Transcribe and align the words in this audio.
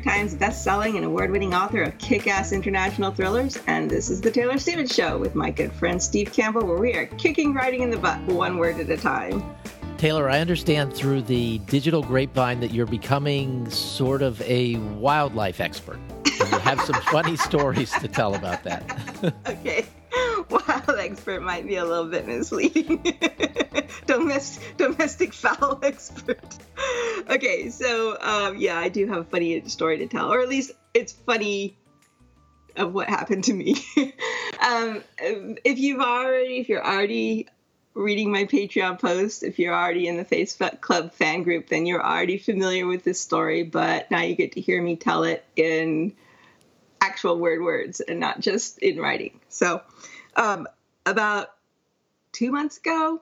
York 0.00 0.16
Times 0.16 0.34
best-selling 0.34 0.96
and 0.96 1.04
award-winning 1.04 1.54
author 1.54 1.82
of 1.82 1.96
kick-ass 1.98 2.52
international 2.52 3.12
thrillers, 3.12 3.58
and 3.66 3.90
this 3.90 4.08
is 4.08 4.20
the 4.20 4.30
Taylor 4.30 4.58
Stevens 4.58 4.94
Show 4.94 5.18
with 5.18 5.34
my 5.34 5.50
good 5.50 5.72
friend 5.72 6.02
Steve 6.02 6.32
Campbell, 6.32 6.66
where 6.66 6.78
we 6.78 6.94
are 6.94 7.04
kicking 7.06 7.52
writing 7.52 7.82
in 7.82 7.90
the 7.90 7.98
butt 7.98 8.18
one 8.22 8.56
word 8.56 8.80
at 8.80 8.88
a 8.88 8.96
time. 8.96 9.42
Taylor, 9.98 10.30
I 10.30 10.38
understand 10.38 10.94
through 10.94 11.22
the 11.22 11.58
digital 11.58 12.02
grapevine 12.02 12.60
that 12.60 12.72
you're 12.72 12.86
becoming 12.86 13.68
sort 13.68 14.22
of 14.22 14.40
a 14.42 14.76
wildlife 14.76 15.60
expert. 15.60 15.98
And 16.40 16.50
you 16.50 16.58
have 16.60 16.80
some 16.80 17.00
funny 17.02 17.36
stories 17.48 17.90
to 17.92 18.08
tell 18.08 18.34
about 18.34 18.64
that. 18.64 19.34
okay. 19.46 19.84
Expert 21.00 21.42
might 21.42 21.66
be 21.66 21.76
a 21.76 21.84
little 21.84 22.06
bit 22.06 22.26
misleading. 22.26 23.02
domestic, 24.06 24.76
domestic 24.76 25.32
fowl 25.32 25.80
expert. 25.84 26.58
Okay, 27.28 27.70
so 27.70 28.16
um, 28.20 28.56
yeah, 28.56 28.78
I 28.78 28.88
do 28.88 29.06
have 29.06 29.18
a 29.18 29.24
funny 29.24 29.60
story 29.68 29.98
to 29.98 30.06
tell, 30.06 30.32
or 30.32 30.40
at 30.40 30.48
least 30.48 30.72
it's 30.94 31.12
funny 31.12 31.76
of 32.76 32.92
what 32.92 33.08
happened 33.08 33.44
to 33.44 33.52
me. 33.52 33.76
um, 34.66 35.02
if 35.64 35.78
you've 35.78 36.00
already, 36.00 36.58
if 36.58 36.68
you're 36.68 36.84
already 36.84 37.48
reading 37.94 38.32
my 38.32 38.44
Patreon 38.44 38.98
post, 38.98 39.42
if 39.42 39.58
you're 39.58 39.74
already 39.74 40.06
in 40.06 40.16
the 40.16 40.24
Facebook 40.24 40.80
Club 40.80 41.12
fan 41.12 41.42
group, 41.42 41.68
then 41.68 41.86
you're 41.86 42.04
already 42.04 42.38
familiar 42.38 42.86
with 42.86 43.04
this 43.04 43.20
story. 43.20 43.62
But 43.62 44.10
now 44.10 44.22
you 44.22 44.34
get 44.34 44.52
to 44.52 44.60
hear 44.60 44.80
me 44.82 44.96
tell 44.96 45.24
it 45.24 45.44
in 45.56 46.14
actual 47.00 47.38
word 47.38 47.62
words 47.62 48.00
and 48.00 48.20
not 48.20 48.40
just 48.40 48.78
in 48.78 48.98
writing. 48.98 49.40
So, 49.48 49.82
um, 50.36 50.68
about 51.06 51.54
two 52.32 52.50
months 52.52 52.78
ago, 52.78 53.20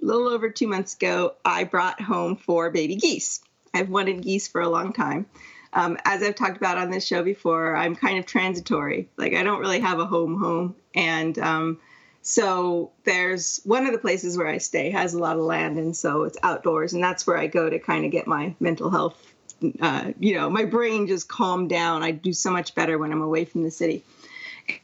a 0.00 0.04
little 0.04 0.28
over 0.28 0.50
two 0.50 0.68
months 0.68 0.94
ago, 0.94 1.34
I 1.44 1.64
brought 1.64 2.00
home 2.00 2.36
four 2.36 2.70
baby 2.70 2.96
geese. 2.96 3.40
I've 3.74 3.88
wanted 3.88 4.22
geese 4.22 4.48
for 4.48 4.60
a 4.60 4.68
long 4.68 4.92
time. 4.92 5.26
Um, 5.72 5.98
as 6.04 6.22
I've 6.22 6.34
talked 6.34 6.56
about 6.56 6.78
on 6.78 6.90
this 6.90 7.06
show 7.06 7.22
before, 7.22 7.76
I'm 7.76 7.94
kind 7.94 8.18
of 8.18 8.26
transitory. 8.26 9.08
Like, 9.16 9.34
I 9.34 9.42
don't 9.42 9.60
really 9.60 9.80
have 9.80 9.98
a 9.98 10.06
home 10.06 10.38
home. 10.38 10.74
And 10.94 11.38
um, 11.38 11.78
so 12.22 12.90
there's 13.04 13.60
one 13.64 13.86
of 13.86 13.92
the 13.92 13.98
places 13.98 14.38
where 14.38 14.46
I 14.46 14.58
stay 14.58 14.90
has 14.90 15.14
a 15.14 15.18
lot 15.18 15.36
of 15.36 15.42
land, 15.42 15.78
and 15.78 15.96
so 15.96 16.22
it's 16.22 16.38
outdoors. 16.42 16.94
And 16.94 17.02
that's 17.02 17.26
where 17.26 17.36
I 17.36 17.48
go 17.48 17.68
to 17.68 17.78
kind 17.78 18.04
of 18.04 18.10
get 18.10 18.26
my 18.26 18.54
mental 18.60 18.90
health, 18.90 19.34
uh, 19.80 20.12
you 20.18 20.34
know, 20.34 20.48
my 20.48 20.64
brain 20.64 21.06
just 21.06 21.28
calmed 21.28 21.68
down. 21.68 22.02
I 22.02 22.12
do 22.12 22.32
so 22.32 22.50
much 22.50 22.74
better 22.74 22.96
when 22.96 23.12
I'm 23.12 23.22
away 23.22 23.44
from 23.44 23.62
the 23.62 23.70
city. 23.70 24.04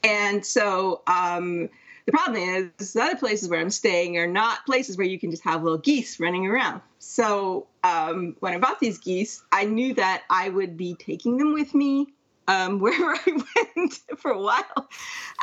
And 0.02 0.44
so, 0.44 1.02
um, 1.06 1.68
the 2.06 2.12
problem 2.12 2.70
is 2.78 2.92
the 2.92 3.02
other 3.02 3.16
places 3.16 3.48
where 3.48 3.60
I'm 3.60 3.70
staying 3.70 4.18
are 4.18 4.26
not 4.26 4.66
places 4.66 4.96
where 4.96 5.06
you 5.06 5.18
can 5.18 5.30
just 5.30 5.44
have 5.44 5.62
little 5.62 5.78
geese 5.78 6.20
running 6.20 6.46
around. 6.46 6.82
So 6.98 7.66
um, 7.82 8.36
when 8.40 8.54
I 8.54 8.58
bought 8.58 8.80
these 8.80 8.98
geese, 8.98 9.42
I 9.50 9.64
knew 9.64 9.94
that 9.94 10.22
I 10.28 10.48
would 10.48 10.76
be 10.76 10.94
taking 10.94 11.38
them 11.38 11.54
with 11.54 11.74
me 11.74 12.08
um, 12.46 12.78
wherever 12.80 13.14
I 13.14 13.42
went 13.76 13.94
for 14.18 14.30
a 14.30 14.40
while. 14.40 14.88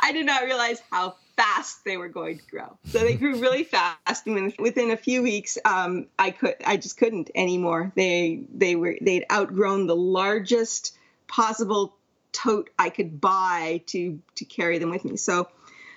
I 0.00 0.12
did 0.12 0.26
not 0.26 0.44
realize 0.44 0.80
how 0.90 1.16
fast 1.36 1.84
they 1.84 1.96
were 1.96 2.08
going 2.08 2.38
to 2.38 2.44
grow. 2.46 2.78
So 2.86 3.00
they 3.00 3.14
grew 3.14 3.40
really 3.40 3.64
fast, 4.04 4.26
and 4.26 4.52
within 4.58 4.90
a 4.90 4.96
few 4.96 5.22
weeks, 5.22 5.58
um, 5.64 6.06
I 6.18 6.30
could 6.30 6.56
I 6.64 6.76
just 6.76 6.96
couldn't 6.96 7.30
anymore. 7.34 7.92
They 7.96 8.44
they 8.54 8.76
were 8.76 8.96
they'd 9.00 9.24
outgrown 9.32 9.86
the 9.86 9.96
largest 9.96 10.96
possible 11.26 11.96
tote 12.32 12.70
I 12.78 12.90
could 12.90 13.20
buy 13.20 13.82
to 13.86 14.20
to 14.36 14.44
carry 14.44 14.78
them 14.78 14.90
with 14.90 15.04
me. 15.04 15.16
So 15.16 15.48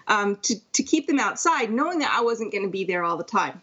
um, 0.07 0.37
to, 0.37 0.55
to 0.73 0.83
keep 0.83 1.07
them 1.07 1.19
outside, 1.19 1.71
knowing 1.71 1.99
that 1.99 2.15
I 2.15 2.21
wasn't 2.21 2.51
going 2.51 2.63
to 2.63 2.69
be 2.69 2.83
there 2.83 3.03
all 3.03 3.17
the 3.17 3.23
time. 3.23 3.61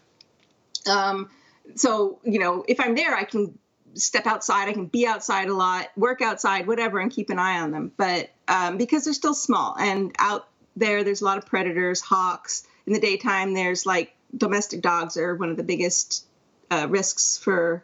Um, 0.89 1.29
so, 1.75 2.19
you 2.23 2.39
know, 2.39 2.65
if 2.67 2.79
I'm 2.79 2.95
there, 2.95 3.15
I 3.15 3.23
can 3.23 3.57
step 3.95 4.25
outside, 4.25 4.69
I 4.69 4.73
can 4.73 4.87
be 4.87 5.05
outside 5.07 5.47
a 5.47 5.53
lot, 5.53 5.89
work 5.95 6.21
outside, 6.21 6.67
whatever, 6.67 6.99
and 6.99 7.11
keep 7.11 7.29
an 7.29 7.39
eye 7.39 7.59
on 7.59 7.71
them. 7.71 7.91
But 7.95 8.31
um, 8.47 8.77
because 8.77 9.05
they're 9.05 9.13
still 9.13 9.33
small 9.33 9.75
and 9.77 10.13
out 10.19 10.47
there, 10.75 11.03
there's 11.03 11.21
a 11.21 11.25
lot 11.25 11.37
of 11.37 11.45
predators, 11.45 12.01
hawks. 12.01 12.67
In 12.85 12.93
the 12.93 12.99
daytime, 12.99 13.53
there's 13.53 13.85
like 13.85 14.15
domestic 14.35 14.81
dogs 14.81 15.15
are 15.15 15.35
one 15.35 15.49
of 15.49 15.57
the 15.57 15.63
biggest 15.63 16.25
uh, 16.71 16.87
risks 16.89 17.37
for 17.37 17.83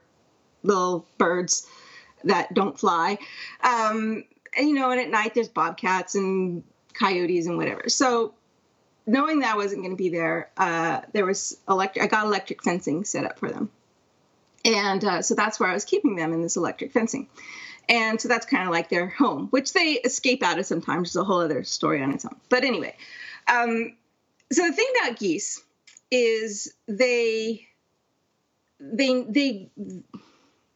little 0.64 1.06
birds 1.18 1.68
that 2.24 2.54
don't 2.54 2.78
fly. 2.78 3.18
Um, 3.64 4.26
and, 4.58 4.68
you 4.68 4.74
know, 4.74 4.92
and 4.92 5.00
at 5.00 5.10
night, 5.10 5.34
there's 5.36 5.48
bobcats 5.48 6.16
and 6.16 6.64
coyotes 6.94 7.46
and 7.46 7.56
whatever. 7.56 7.88
So 7.88 8.34
knowing 9.10 9.40
that 9.40 9.54
I 9.54 9.58
wasn't 9.58 9.82
going 9.82 9.92
to 9.92 10.02
be 10.02 10.10
there, 10.10 10.50
uh, 10.56 11.02
there 11.14 11.26
was 11.26 11.58
electric. 11.68 12.06
I 12.06 12.08
got 12.08 12.26
electric 12.26 12.64
fencing 12.64 13.04
set 13.06 13.26
up 13.26 13.40
for 13.40 13.50
them, 13.50 13.70
and 14.64 15.04
uh, 15.04 15.22
so 15.22 15.36
that's 15.36 15.60
where 15.60 15.70
I 15.70 15.74
was 15.74 15.86
keeping 15.86 16.16
them 16.16 16.34
in 16.34 16.42
this 16.42 16.58
electric 16.58 16.92
fencing. 16.92 17.28
And 17.88 18.22
so 18.22 18.28
that's 18.28 18.46
kind 18.46 18.66
of 18.66 18.70
like 18.70 18.90
their 18.90 19.08
home, 19.08 19.48
which 19.48 19.74
they 19.74 19.94
escape 19.94 20.44
out 20.44 20.60
of 20.60 20.66
sometimes. 20.68 21.10
It's 21.10 21.16
a 21.16 21.24
whole 21.24 21.42
other 21.42 21.64
story 21.64 22.04
on 22.04 22.14
its 22.14 22.24
own. 22.24 22.36
But 22.48 22.64
anyway, 22.64 22.96
um, 23.48 23.96
so 24.52 24.68
the 24.68 24.74
thing 24.74 24.88
about 25.02 25.18
geese 25.18 25.64
is 26.12 26.72
they 26.88 27.68
they 28.80 29.24
they 29.24 29.70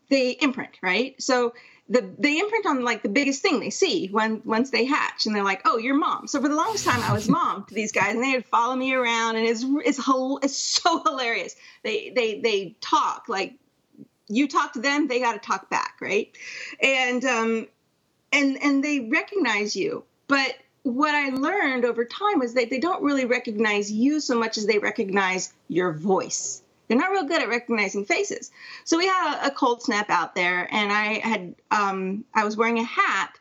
they 0.10 0.32
imprint, 0.32 0.72
right? 0.82 1.22
So 1.22 1.54
the 1.90 2.10
they 2.18 2.40
imprint 2.40 2.66
on 2.66 2.84
like 2.84 3.04
the 3.04 3.10
biggest 3.10 3.42
thing 3.42 3.60
they 3.60 3.70
see 3.70 4.08
when 4.08 4.42
once 4.46 4.70
they 4.70 4.86
hatch 4.86 5.26
and 5.26 5.36
they're 5.36 5.44
like 5.44 5.62
oh 5.66 5.78
you're 5.78 5.96
mom. 5.96 6.28
So 6.28 6.42
for 6.42 6.48
the 6.48 6.56
longest 6.56 6.86
time 6.86 7.02
i 7.04 7.14
was 7.14 7.28
mom 7.28 7.66
to 7.66 7.74
these 7.74 7.92
guys 7.92 8.14
and 8.16 8.24
they 8.24 8.34
would 8.34 8.46
follow 8.46 8.76
me 8.76 8.94
around 8.94 9.36
and 9.36 9.46
it's 9.46 9.66
it's, 9.86 10.00
it's 10.44 10.58
so 10.82 11.04
hilarious. 11.04 11.56
They 11.84 12.12
they 12.16 12.40
they 12.40 12.76
talk 12.80 13.26
like 13.28 13.56
you 14.30 14.48
talk 14.48 14.74
to 14.74 14.80
them 14.80 15.08
they 15.08 15.20
got 15.20 15.34
to 15.34 15.40
talk 15.40 15.70
back 15.70 15.96
right? 16.02 16.36
And 16.82 17.24
um 17.26 17.68
and 18.32 18.58
and 18.64 18.84
they 18.84 19.02
recognize 19.02 19.76
you. 19.76 20.04
But 20.28 20.56
what 20.84 21.16
i 21.16 21.30
learned 21.30 21.86
over 21.86 22.04
time 22.04 22.40
was 22.40 22.56
that 22.56 22.70
they 22.70 22.80
don't 22.80 23.02
really 23.04 23.26
recognize 23.26 23.90
you 23.90 24.20
so 24.20 24.38
much 24.38 24.58
as 24.58 24.66
they 24.66 24.80
recognize 24.80 25.54
your 25.70 25.94
voice 25.94 26.63
they're 26.88 26.98
not 26.98 27.12
real 27.12 27.26
good 27.26 27.42
at 27.42 27.50
recognizing 27.50 28.06
faces. 28.06 28.52
So 28.84 28.98
we 28.98 29.08
had 29.08 29.36
a, 29.36 29.48
a 29.48 29.52
cold 29.52 29.82
snap 29.82 30.10
out 30.10 30.36
there, 30.36 30.68
and 30.72 30.92
I 30.92 31.20
had 31.20 31.56
um, 31.72 32.26
I 32.34 32.44
was 32.44 32.58
wearing 32.58 32.80
a 32.80 32.84
hat, 32.84 33.38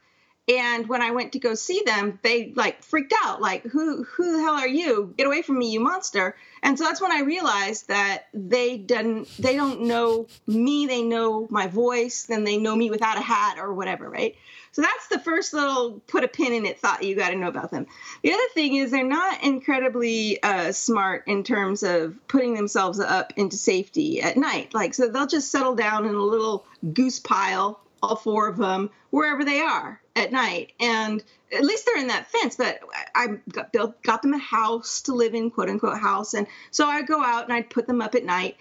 and 0.49 0.89
when 0.89 1.03
I 1.03 1.13
went 1.13 1.33
to 1.33 1.39
go 1.39 1.55
see 1.55 1.83
them, 1.87 2.19
they 2.23 2.53
like 2.55 2.83
freaked 2.83 3.15
out, 3.25 3.41
like 3.41 3.63
who 3.65 4.05
who 4.05 4.33
the 4.37 4.43
hell 4.43 4.55
are 4.55 4.69
you? 4.69 5.15
Get 5.17 5.27
away 5.27 5.43
from 5.43 5.59
me, 5.59 5.71
you 5.71 5.81
monster! 5.81 6.37
And 6.63 6.79
so 6.79 6.85
that's 6.85 7.01
when 7.01 7.13
I 7.13 7.21
realized 7.21 7.89
that 7.89 8.27
they 8.35 8.77
didn't 8.77 9.29
they 9.39 9.57
don't 9.57 9.83
know 9.83 10.27
me, 10.47 10.87
they 10.87 11.03
know 11.03 11.47
my 11.51 11.69
voice, 11.69 12.25
then 12.25 12.45
they 12.45 12.57
know 12.59 12.75
me 12.75 12.91
without 12.91 13.19
a 13.19 13.23
hat 13.23 13.59
or 13.59 13.73
whatever, 13.73 14.09
right? 14.09 14.37
So 14.73 14.81
that's 14.81 15.09
the 15.09 15.19
first 15.19 15.53
little 15.53 16.01
put 16.07 16.25
a 16.25 16.29
pin 16.29 16.55
in 16.55 16.65
it 16.65 16.81
thought 16.81 17.03
you 17.03 17.15
got 17.15 17.29
to 17.29 17.37
know 17.37 17.49
about 17.49 17.71
them. 17.71 17.87
The 18.23 18.33
other 18.33 18.49
thing 18.55 18.77
is 18.77 18.91
they're 18.91 19.05
not 19.05 19.43
incredibly 19.43 20.43
uh, 20.43 20.73
smart 20.73 21.25
in 21.27 21.45
terms 21.45 21.83
of 21.83 22.17
putting 22.27 22.55
themselves 22.55 22.99
up 22.99 23.35
into 23.37 23.57
safety 23.57 24.23
at 24.23 24.39
night. 24.39 24.73
Like, 24.73 24.95
so 24.95 25.09
they'll 25.09 25.27
just 25.27 25.53
settle 25.53 25.75
down 25.75 26.07
in 26.07 26.15
a 26.15 26.23
little 26.23 26.65
goose 26.95 27.19
pile, 27.19 27.81
all 28.03 28.17
four 28.17 28.49
of 28.49 28.57
them, 28.57 28.89
wherever 29.11 29.45
they 29.45 29.61
are 29.61 30.01
at 30.17 30.33
night. 30.33 30.73
And 30.81 31.23
at 31.55 31.63
least 31.63 31.85
they're 31.85 32.01
in 32.01 32.09
that 32.09 32.29
fence, 32.29 32.57
but 32.57 32.81
I 33.15 33.27
got, 33.51 33.73
built, 33.73 34.03
got 34.03 34.23
them 34.23 34.33
a 34.33 34.39
house 34.39 35.03
to 35.03 35.13
live 35.15 35.35
in, 35.35 35.51
quote 35.51 35.69
unquote 35.69 35.99
house. 35.99 36.33
And 36.33 36.47
so 36.71 36.87
I'd 36.87 37.07
go 37.07 37.23
out 37.23 37.45
and 37.45 37.53
I'd 37.53 37.69
put 37.69 37.87
them 37.87 38.01
up 38.01 38.15
at 38.15 38.25
night. 38.25 38.57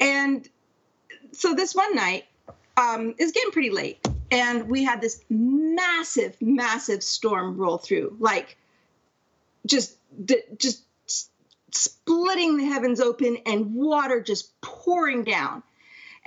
And 0.00 0.48
so 1.32 1.54
this 1.54 1.74
one 1.74 1.94
night, 1.94 2.24
um, 2.78 3.14
is 3.18 3.32
getting 3.32 3.50
pretty 3.50 3.68
late 3.68 3.98
and 4.30 4.68
we 4.68 4.84
had 4.84 5.00
this 5.00 5.22
massive 5.28 6.36
massive 6.40 7.02
storm 7.02 7.56
roll 7.56 7.78
through 7.78 8.16
like 8.18 8.56
just 9.66 9.96
just 10.56 10.84
splitting 11.72 12.56
the 12.56 12.64
heavens 12.64 13.00
open 13.00 13.38
and 13.46 13.74
water 13.74 14.20
just 14.20 14.60
pouring 14.60 15.22
down. 15.22 15.62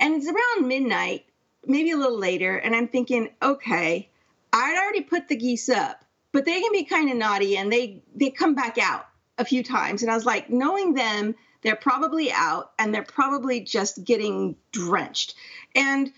And 0.00 0.14
it's 0.14 0.26
around 0.26 0.66
midnight 0.66 1.26
maybe 1.66 1.90
a 1.92 1.96
little 1.96 2.18
later 2.18 2.56
and 2.58 2.76
i'm 2.76 2.88
thinking 2.88 3.30
okay 3.40 4.06
i'd 4.52 4.78
already 4.78 5.00
put 5.00 5.28
the 5.28 5.36
geese 5.36 5.70
up 5.70 6.04
but 6.34 6.44
they 6.44 6.60
can 6.60 6.72
be 6.72 6.84
kind 6.84 7.10
of 7.10 7.16
naughty 7.16 7.56
and 7.56 7.72
they 7.72 8.02
they 8.14 8.28
come 8.28 8.54
back 8.54 8.76
out 8.76 9.06
a 9.38 9.44
few 9.44 9.62
times. 9.62 10.02
And 10.02 10.10
i 10.10 10.14
was 10.14 10.26
like 10.26 10.50
knowing 10.50 10.94
them 10.94 11.34
they're 11.62 11.76
probably 11.76 12.30
out 12.30 12.72
and 12.78 12.92
they're 12.92 13.02
probably 13.02 13.60
just 13.60 14.04
getting 14.04 14.54
drenched. 14.70 15.34
And 15.74 16.12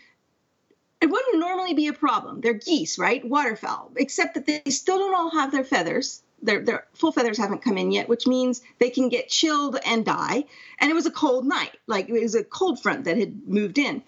it 1.01 1.07
wouldn't 1.07 1.39
normally 1.39 1.75
be 1.75 1.89
a 1.89 1.93
problem. 1.93 2.41
They're 2.41 2.55
geese, 2.55 2.99
right? 2.99 3.25
Waterfowl, 3.25 3.93
except 3.97 4.35
that 4.35 4.47
they 4.47 4.63
still 4.71 4.99
don't 4.99 5.15
all 5.15 5.31
have 5.31 5.53
their 5.53 5.65
feathers. 5.65 6.23
Their, 6.43 6.63
their 6.63 6.87
full 6.95 7.13
feathers 7.13 7.39
haven't 7.39 7.63
come 7.63 7.79
in 7.79 7.91
yet, 7.91 8.09
which 8.09 8.27
means 8.27 8.63
they 8.79 8.91
can 8.91 9.09
get 9.09 9.29
chilled 9.29 9.79
and 9.85 10.05
die. 10.05 10.45
And 10.79 10.91
it 10.91 10.95
was 10.95 11.07
a 11.07 11.11
cold 11.11 11.47
night, 11.47 11.77
like 11.87 12.09
it 12.09 12.23
was 12.23 12.35
a 12.35 12.45
cold 12.45 12.81
front 12.83 13.05
that 13.05 13.19
had 13.19 13.47
moved 13.47 13.79
in. 13.79 14.03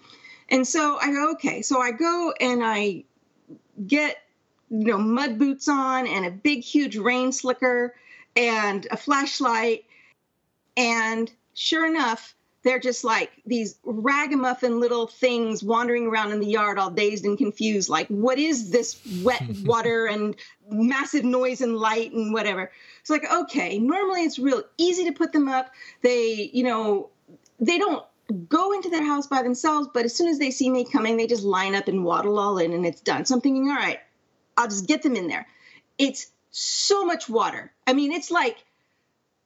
And 0.49 0.67
so 0.67 0.97
I 0.99 1.11
go, 1.11 1.31
okay. 1.33 1.61
So 1.61 1.79
I 1.79 1.91
go 1.91 2.33
and 2.39 2.61
I 2.63 3.03
get, 3.85 4.17
you 4.69 4.85
know, 4.85 4.97
mud 4.97 5.37
boots 5.37 5.67
on 5.67 6.07
and 6.07 6.25
a 6.25 6.31
big, 6.31 6.61
huge 6.61 6.97
rain 6.97 7.31
slicker 7.31 7.95
and 8.35 8.87
a 8.89 8.97
flashlight. 8.97 9.85
And 10.75 11.31
sure 11.53 11.85
enough, 11.85 12.35
they're 12.63 12.79
just 12.79 13.03
like 13.03 13.31
these 13.45 13.79
ragamuffin 13.83 14.79
little 14.79 15.07
things 15.07 15.63
wandering 15.63 16.07
around 16.07 16.31
in 16.31 16.39
the 16.39 16.47
yard 16.47 16.77
all 16.77 16.89
dazed 16.89 17.25
and 17.25 17.37
confused 17.37 17.89
like 17.89 18.07
what 18.07 18.37
is 18.37 18.69
this 18.71 18.99
wet 19.23 19.43
water 19.63 20.05
and 20.05 20.35
massive 20.69 21.23
noise 21.23 21.61
and 21.61 21.77
light 21.77 22.11
and 22.11 22.33
whatever? 22.33 22.71
It's 23.01 23.09
like 23.09 23.31
okay 23.31 23.79
normally 23.79 24.23
it's 24.23 24.39
real 24.39 24.63
easy 24.77 25.05
to 25.05 25.11
put 25.11 25.31
them 25.31 25.47
up. 25.47 25.71
They 26.01 26.49
you 26.53 26.63
know 26.63 27.09
they 27.59 27.77
don't 27.77 28.05
go 28.47 28.73
into 28.73 28.89
their 28.89 29.03
house 29.03 29.25
by 29.25 29.41
themselves 29.41 29.87
but 29.93 30.05
as 30.05 30.15
soon 30.15 30.27
as 30.27 30.37
they 30.37 30.51
see 30.51 30.69
me 30.69 30.85
coming 30.85 31.17
they 31.17 31.25
just 31.25 31.43
line 31.43 31.73
up 31.73 31.87
and 31.87 32.03
waddle 32.03 32.37
all 32.37 32.57
in 32.57 32.73
and 32.73 32.85
it's 32.85 33.01
done. 33.01 33.25
So 33.25 33.35
i'm 33.35 33.41
thinking 33.41 33.69
all 33.69 33.75
right 33.75 33.99
i'll 34.57 34.67
just 34.67 34.87
get 34.87 35.01
them 35.01 35.15
in 35.15 35.27
there. 35.27 35.47
It's 35.97 36.31
so 36.51 37.05
much 37.05 37.29
water. 37.29 37.71
I 37.87 37.93
mean 37.93 38.11
it's 38.11 38.31
like 38.31 38.57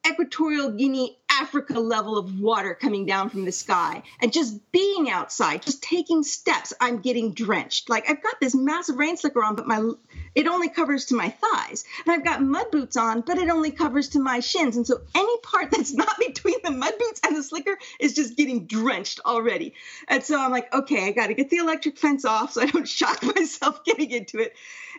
equatorial 0.08 0.72
guinea 0.72 1.18
Africa 1.42 1.80
level 1.80 2.18
of 2.18 2.40
water 2.40 2.76
coming 2.76 3.06
down 3.06 3.30
from 3.30 3.46
the 3.46 3.52
sky. 3.52 4.04
And 4.22 4.32
just 4.32 4.72
being 4.72 5.10
outside, 5.10 5.62
just 5.62 5.82
taking 5.82 6.24
steps, 6.24 6.74
I'm 6.80 7.00
getting 7.00 7.34
drenched. 7.34 7.90
Like 7.90 8.10
I've 8.10 8.22
got 8.22 8.40
this 8.40 8.56
massive 8.56 8.98
rain 8.98 9.18
slicker 9.18 9.44
on, 9.44 9.56
but 9.56 9.68
my 9.68 9.92
it 10.36 10.48
only 10.48 10.70
covers 10.70 11.06
to 11.06 11.16
my 11.16 11.30
thighs. 11.30 11.86
And 12.06 12.14
I've 12.14 12.24
got 12.24 12.42
mud 12.42 12.72
boots 12.72 12.98
on, 12.98 13.22
but 13.22 13.38
it 13.38 13.50
only 13.50 13.72
covers 13.72 14.10
to 14.10 14.20
my 14.20 14.40
shins. 14.40 14.78
And 14.78 14.86
so 14.86 15.02
any 15.16 15.38
part 15.40 15.72
that's 15.72 15.94
not 15.94 16.18
between 16.20 16.56
the 16.64 16.72
mud 16.72 16.94
boots 17.00 17.22
and 17.26 17.36
the 17.36 17.44
slicker 17.44 17.78
is 18.00 18.14
just 18.14 18.38
getting 18.38 18.66
drenched 18.66 19.20
already. 19.26 19.74
And 20.08 20.24
so 20.24 20.40
I'm 20.40 20.52
like, 20.52 20.74
okay, 20.74 21.08
I 21.08 21.12
got 21.12 21.28
to 21.28 21.34
get 21.34 21.50
the 21.50 21.58
electric 21.58 21.98
fence 21.98 22.26
off 22.26 22.54
so 22.54 22.62
I 22.62 22.66
don't 22.68 22.88
shock 22.88 23.24
myself 23.24 23.84
getting 23.84 24.12
into 24.12 24.40
it. 24.40 24.54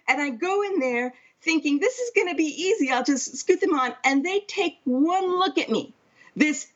And 0.09 0.21
I 0.21 0.31
go 0.31 0.63
in 0.63 0.81
there 0.81 1.15
thinking 1.43 1.79
this 1.79 1.99
is 1.99 2.11
going 2.15 2.29
to 2.29 2.35
be 2.35 2.45
easy. 2.45 2.91
I'll 2.91 3.05
just 3.05 3.37
scoot 3.37 3.61
them 3.61 3.79
on. 3.79 3.95
And 4.05 4.25
they 4.25 4.41
take 4.41 4.79
one 4.85 5.39
look 5.39 5.59
at 5.59 5.71
me 5.71 5.95
this 6.37 6.67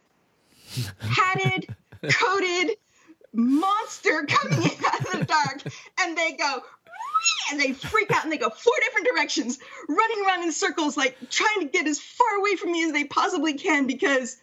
hatted, 1.00 1.75
coated 2.10 2.76
monster 3.32 4.26
coming 4.28 4.62
in 4.62 4.84
out 4.87 5.00
of 5.00 5.19
the 5.19 5.25
dark, 5.25 5.62
and 6.00 6.16
they 6.16 6.32
go, 6.32 6.62
and 7.50 7.60
they 7.60 7.72
freak 7.72 8.10
out 8.10 8.25
and 8.25 8.32
they 8.32 8.38
go 8.38 8.50
four 8.50 8.75
different 8.84 9.06
directions, 9.06 9.58
running 9.88 10.25
around 10.26 10.43
in 10.43 10.52
circles, 10.52 10.96
like 10.96 11.16
trying 11.31 11.60
to 11.60 11.66
get 11.66 11.87
as 11.87 12.00
far 12.00 12.37
away 12.38 12.56
from 12.56 12.72
me 12.72 12.84
as 12.84 12.93
they 12.93 13.05
possibly 13.05 13.55
can 13.55 13.87
because, 13.87 14.37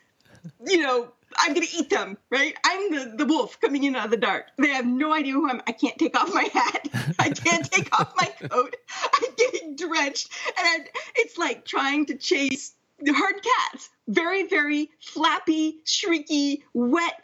you 0.66 0.82
know, 0.82 1.10
I'm 1.38 1.54
gonna 1.54 1.66
eat 1.76 1.90
them, 1.90 2.18
right? 2.30 2.56
I'm 2.64 2.92
the, 2.92 3.14
the 3.18 3.26
wolf 3.26 3.60
coming 3.60 3.84
in 3.84 3.96
out 3.96 4.06
of 4.06 4.12
the 4.12 4.18
dark. 4.18 4.48
They 4.58 4.70
have 4.70 4.86
no 4.86 5.14
idea 5.14 5.34
who 5.34 5.50
I'm. 5.50 5.62
I 5.68 5.74
can't 5.74 5.98
take 5.98 6.18
off 6.18 6.34
my 6.34 6.44
hat. 6.44 6.88
I 7.20 7.30
can't 7.30 7.70
take 7.70 7.98
off 8.00 8.14
my 8.16 8.28
coat. 8.48 8.76
I'm 9.14 9.36
getting 9.36 9.76
drenched, 9.76 10.30
and 10.58 10.88
it's 11.16 11.38
like 11.38 11.66
trying 11.66 12.06
to 12.08 12.16
chase 12.16 12.74
hard 13.14 13.36
cats, 13.44 13.90
very, 14.08 14.48
very 14.48 14.90
flappy, 15.00 15.80
shrieky, 15.86 16.64
wet, 16.74 17.22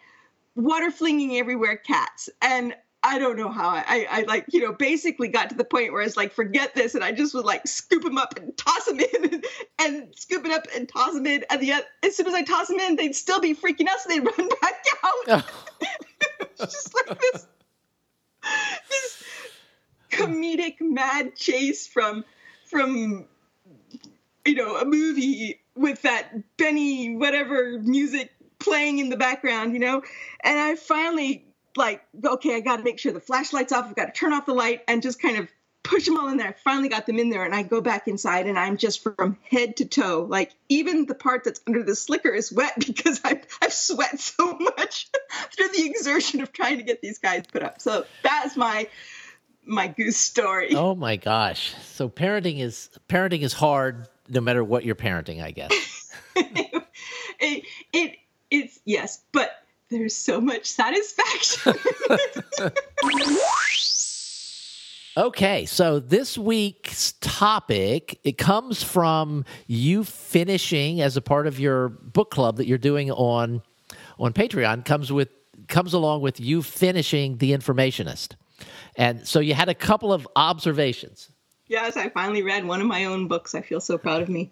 water 0.55 0.91
flinging 0.91 1.37
everywhere 1.37 1.77
cats. 1.77 2.29
And 2.41 2.75
I 3.03 3.17
don't 3.17 3.35
know 3.35 3.49
how 3.49 3.69
I, 3.69 3.83
I, 3.87 4.07
I, 4.11 4.21
like, 4.23 4.45
you 4.49 4.61
know, 4.61 4.73
basically 4.73 5.27
got 5.27 5.49
to 5.49 5.55
the 5.55 5.63
point 5.63 5.91
where 5.91 6.01
I 6.01 6.05
was 6.05 6.17
like, 6.17 6.31
forget 6.31 6.75
this. 6.75 6.93
And 6.93 7.03
I 7.03 7.11
just 7.11 7.33
would 7.33 7.45
like 7.45 7.65
scoop 7.67 8.03
them 8.03 8.17
up 8.17 8.37
and 8.37 8.55
toss 8.55 8.85
them 8.85 8.99
in 8.99 9.33
and, 9.33 9.45
and 9.79 10.15
scoop 10.15 10.45
it 10.45 10.51
up 10.51 10.67
and 10.75 10.87
toss 10.87 11.13
them 11.13 11.25
in. 11.25 11.43
And 11.49 11.61
the, 11.61 11.73
as 12.03 12.15
soon 12.15 12.27
as 12.27 12.33
I 12.33 12.43
toss 12.43 12.67
them 12.67 12.79
in, 12.79 12.97
they'd 12.97 13.15
still 13.15 13.39
be 13.39 13.55
freaking 13.55 13.87
out. 13.87 13.99
So 14.01 14.09
they'd 14.09 14.19
run 14.19 14.49
back 14.61 14.83
out. 15.03 15.13
Oh. 15.27 15.47
just 16.59 16.93
like 16.93 17.19
this, 17.19 17.47
this 18.89 19.23
comedic 20.11 20.75
mad 20.79 21.35
chase 21.35 21.87
from, 21.87 22.23
from, 22.65 23.25
you 24.45 24.55
know, 24.55 24.75
a 24.75 24.85
movie 24.85 25.60
with 25.75 26.01
that 26.03 26.57
Benny 26.57 27.15
whatever 27.15 27.79
music 27.79 28.31
playing 28.59 28.99
in 28.99 29.09
the 29.09 29.17
background, 29.17 29.73
you 29.73 29.79
know? 29.79 30.03
And 30.43 30.59
I 30.59 30.75
finally 30.75 31.45
like, 31.75 32.03
okay, 32.23 32.55
I 32.55 32.59
got 32.59 32.77
to 32.77 32.83
make 32.83 32.99
sure 32.99 33.11
the 33.11 33.19
flashlight's 33.19 33.71
off. 33.71 33.85
I've 33.85 33.95
got 33.95 34.05
to 34.05 34.11
turn 34.11 34.33
off 34.33 34.45
the 34.45 34.53
light 34.53 34.81
and 34.87 35.01
just 35.01 35.21
kind 35.21 35.37
of 35.37 35.49
push 35.83 36.05
them 36.05 36.17
all 36.17 36.29
in 36.29 36.37
there. 36.37 36.49
I 36.49 36.53
finally 36.53 36.89
got 36.89 37.05
them 37.05 37.17
in 37.17 37.29
there 37.29 37.43
and 37.43 37.55
I 37.55 37.63
go 37.63 37.81
back 37.81 38.07
inside 38.07 38.45
and 38.45 38.57
I'm 38.57 38.77
just 38.77 39.01
from 39.03 39.37
head 39.49 39.77
to 39.77 39.85
toe. 39.85 40.27
Like 40.29 40.53
even 40.69 41.05
the 41.05 41.15
part 41.15 41.43
that's 41.43 41.59
under 41.65 41.83
the 41.83 41.95
slicker 41.95 42.29
is 42.29 42.51
wet 42.51 42.73
because 42.85 43.21
I've, 43.23 43.45
I've 43.61 43.73
sweat 43.73 44.19
so 44.19 44.57
much 44.57 45.09
through 45.51 45.69
the 45.69 45.85
exertion 45.85 46.41
of 46.41 46.53
trying 46.53 46.77
to 46.77 46.83
get 46.83 47.01
these 47.01 47.19
guys 47.19 47.45
put 47.51 47.63
up. 47.63 47.81
So 47.81 48.05
that's 48.23 48.55
my 48.55 48.87
my 49.63 49.87
goose 49.87 50.17
story. 50.17 50.73
Oh 50.75 50.95
my 50.95 51.17
gosh. 51.17 51.75
So 51.83 52.09
parenting 52.09 52.59
is 52.59 52.89
parenting 53.07 53.41
is 53.41 53.53
hard 53.53 54.07
no 54.29 54.41
matter 54.41 54.63
what 54.63 54.85
you're 54.85 54.95
parenting, 54.95 55.41
I 55.41 55.51
guess. 55.51 56.13
it, 56.35 57.63
it 57.93 58.17
it's 58.49 58.79
yes, 58.85 59.21
but 59.31 59.51
there's 59.89 60.15
so 60.15 60.39
much 60.39 60.65
satisfaction. 60.65 61.73
okay, 65.17 65.65
so 65.65 65.99
this 65.99 66.37
week's 66.37 67.13
topic 67.21 68.19
it 68.23 68.37
comes 68.37 68.83
from 68.83 69.45
you 69.67 70.03
finishing 70.03 71.01
as 71.01 71.17
a 71.17 71.21
part 71.21 71.47
of 71.47 71.59
your 71.59 71.89
book 71.89 72.31
club 72.31 72.57
that 72.57 72.67
you're 72.67 72.77
doing 72.77 73.11
on 73.11 73.61
on 74.19 74.33
Patreon 74.33 74.85
comes 74.85 75.11
with 75.11 75.29
comes 75.67 75.93
along 75.93 76.21
with 76.21 76.39
you 76.39 76.61
finishing 76.61 77.37
The 77.37 77.51
Informationist. 77.51 78.35
And 78.95 79.27
so 79.27 79.39
you 79.39 79.53
had 79.53 79.69
a 79.69 79.73
couple 79.73 80.13
of 80.13 80.27
observations. 80.35 81.29
Yes, 81.71 81.95
I 81.95 82.09
finally 82.09 82.43
read 82.43 82.65
one 82.65 82.81
of 82.81 82.87
my 82.87 83.05
own 83.05 83.29
books. 83.29 83.55
I 83.55 83.61
feel 83.61 83.79
so 83.79 83.97
proud 83.97 84.21
of 84.21 84.27
me. 84.27 84.51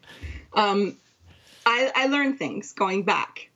Um, 0.54 0.96
I, 1.66 1.92
I 1.94 2.06
learned 2.06 2.40
things 2.40 2.72
going 2.72 3.04
back, 3.04 3.50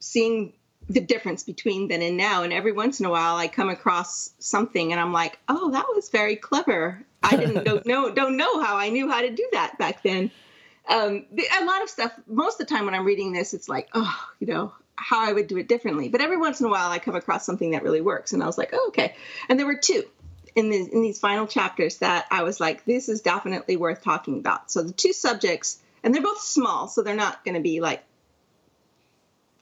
seeing 0.00 0.52
the 0.86 1.00
difference 1.00 1.44
between 1.44 1.88
then 1.88 2.02
and 2.02 2.18
now. 2.18 2.42
And 2.42 2.52
every 2.52 2.72
once 2.72 3.00
in 3.00 3.06
a 3.06 3.10
while, 3.10 3.36
I 3.36 3.48
come 3.48 3.70
across 3.70 4.34
something, 4.38 4.92
and 4.92 5.00
I'm 5.00 5.14
like, 5.14 5.38
"Oh, 5.48 5.70
that 5.70 5.86
was 5.88 6.10
very 6.10 6.36
clever." 6.36 7.02
I 7.22 7.36
didn't 7.36 7.64
don't 7.64 7.86
know 7.86 8.10
don't 8.14 8.36
know 8.36 8.62
how 8.62 8.76
I 8.76 8.90
knew 8.90 9.08
how 9.08 9.22
to 9.22 9.30
do 9.30 9.48
that 9.52 9.78
back 9.78 10.02
then. 10.02 10.30
Um, 10.86 11.24
a 11.32 11.64
lot 11.64 11.82
of 11.82 11.88
stuff. 11.88 12.12
Most 12.26 12.60
of 12.60 12.66
the 12.66 12.74
time, 12.74 12.84
when 12.84 12.94
I'm 12.94 13.06
reading 13.06 13.32
this, 13.32 13.54
it's 13.54 13.70
like, 13.70 13.88
oh, 13.94 14.14
you 14.40 14.46
know, 14.46 14.74
how 14.94 15.26
I 15.26 15.32
would 15.32 15.46
do 15.46 15.56
it 15.56 15.68
differently. 15.68 16.10
But 16.10 16.20
every 16.20 16.36
once 16.36 16.60
in 16.60 16.66
a 16.66 16.70
while, 16.70 16.90
I 16.90 16.98
come 16.98 17.16
across 17.16 17.46
something 17.46 17.70
that 17.70 17.82
really 17.82 18.02
works, 18.02 18.34
and 18.34 18.42
I 18.42 18.46
was 18.46 18.58
like, 18.58 18.74
oh, 18.74 18.88
okay. 18.88 19.14
And 19.48 19.58
there 19.58 19.66
were 19.66 19.78
two 19.78 20.04
in, 20.54 20.70
the, 20.70 20.76
in 20.92 21.02
these 21.02 21.18
final 21.18 21.46
chapters 21.46 21.98
that 21.98 22.26
I 22.30 22.42
was 22.42 22.60
like, 22.60 22.84
this 22.84 23.08
is 23.08 23.20
definitely 23.20 23.76
worth 23.76 24.02
talking 24.02 24.38
about. 24.38 24.70
So 24.70 24.82
the 24.82 24.92
two 24.92 25.12
subjects, 25.12 25.78
and 26.02 26.14
they're 26.14 26.22
both 26.22 26.40
small, 26.40 26.88
so 26.88 27.02
they're 27.02 27.14
not 27.14 27.44
going 27.44 27.54
to 27.54 27.60
be 27.60 27.80
like 27.80 28.04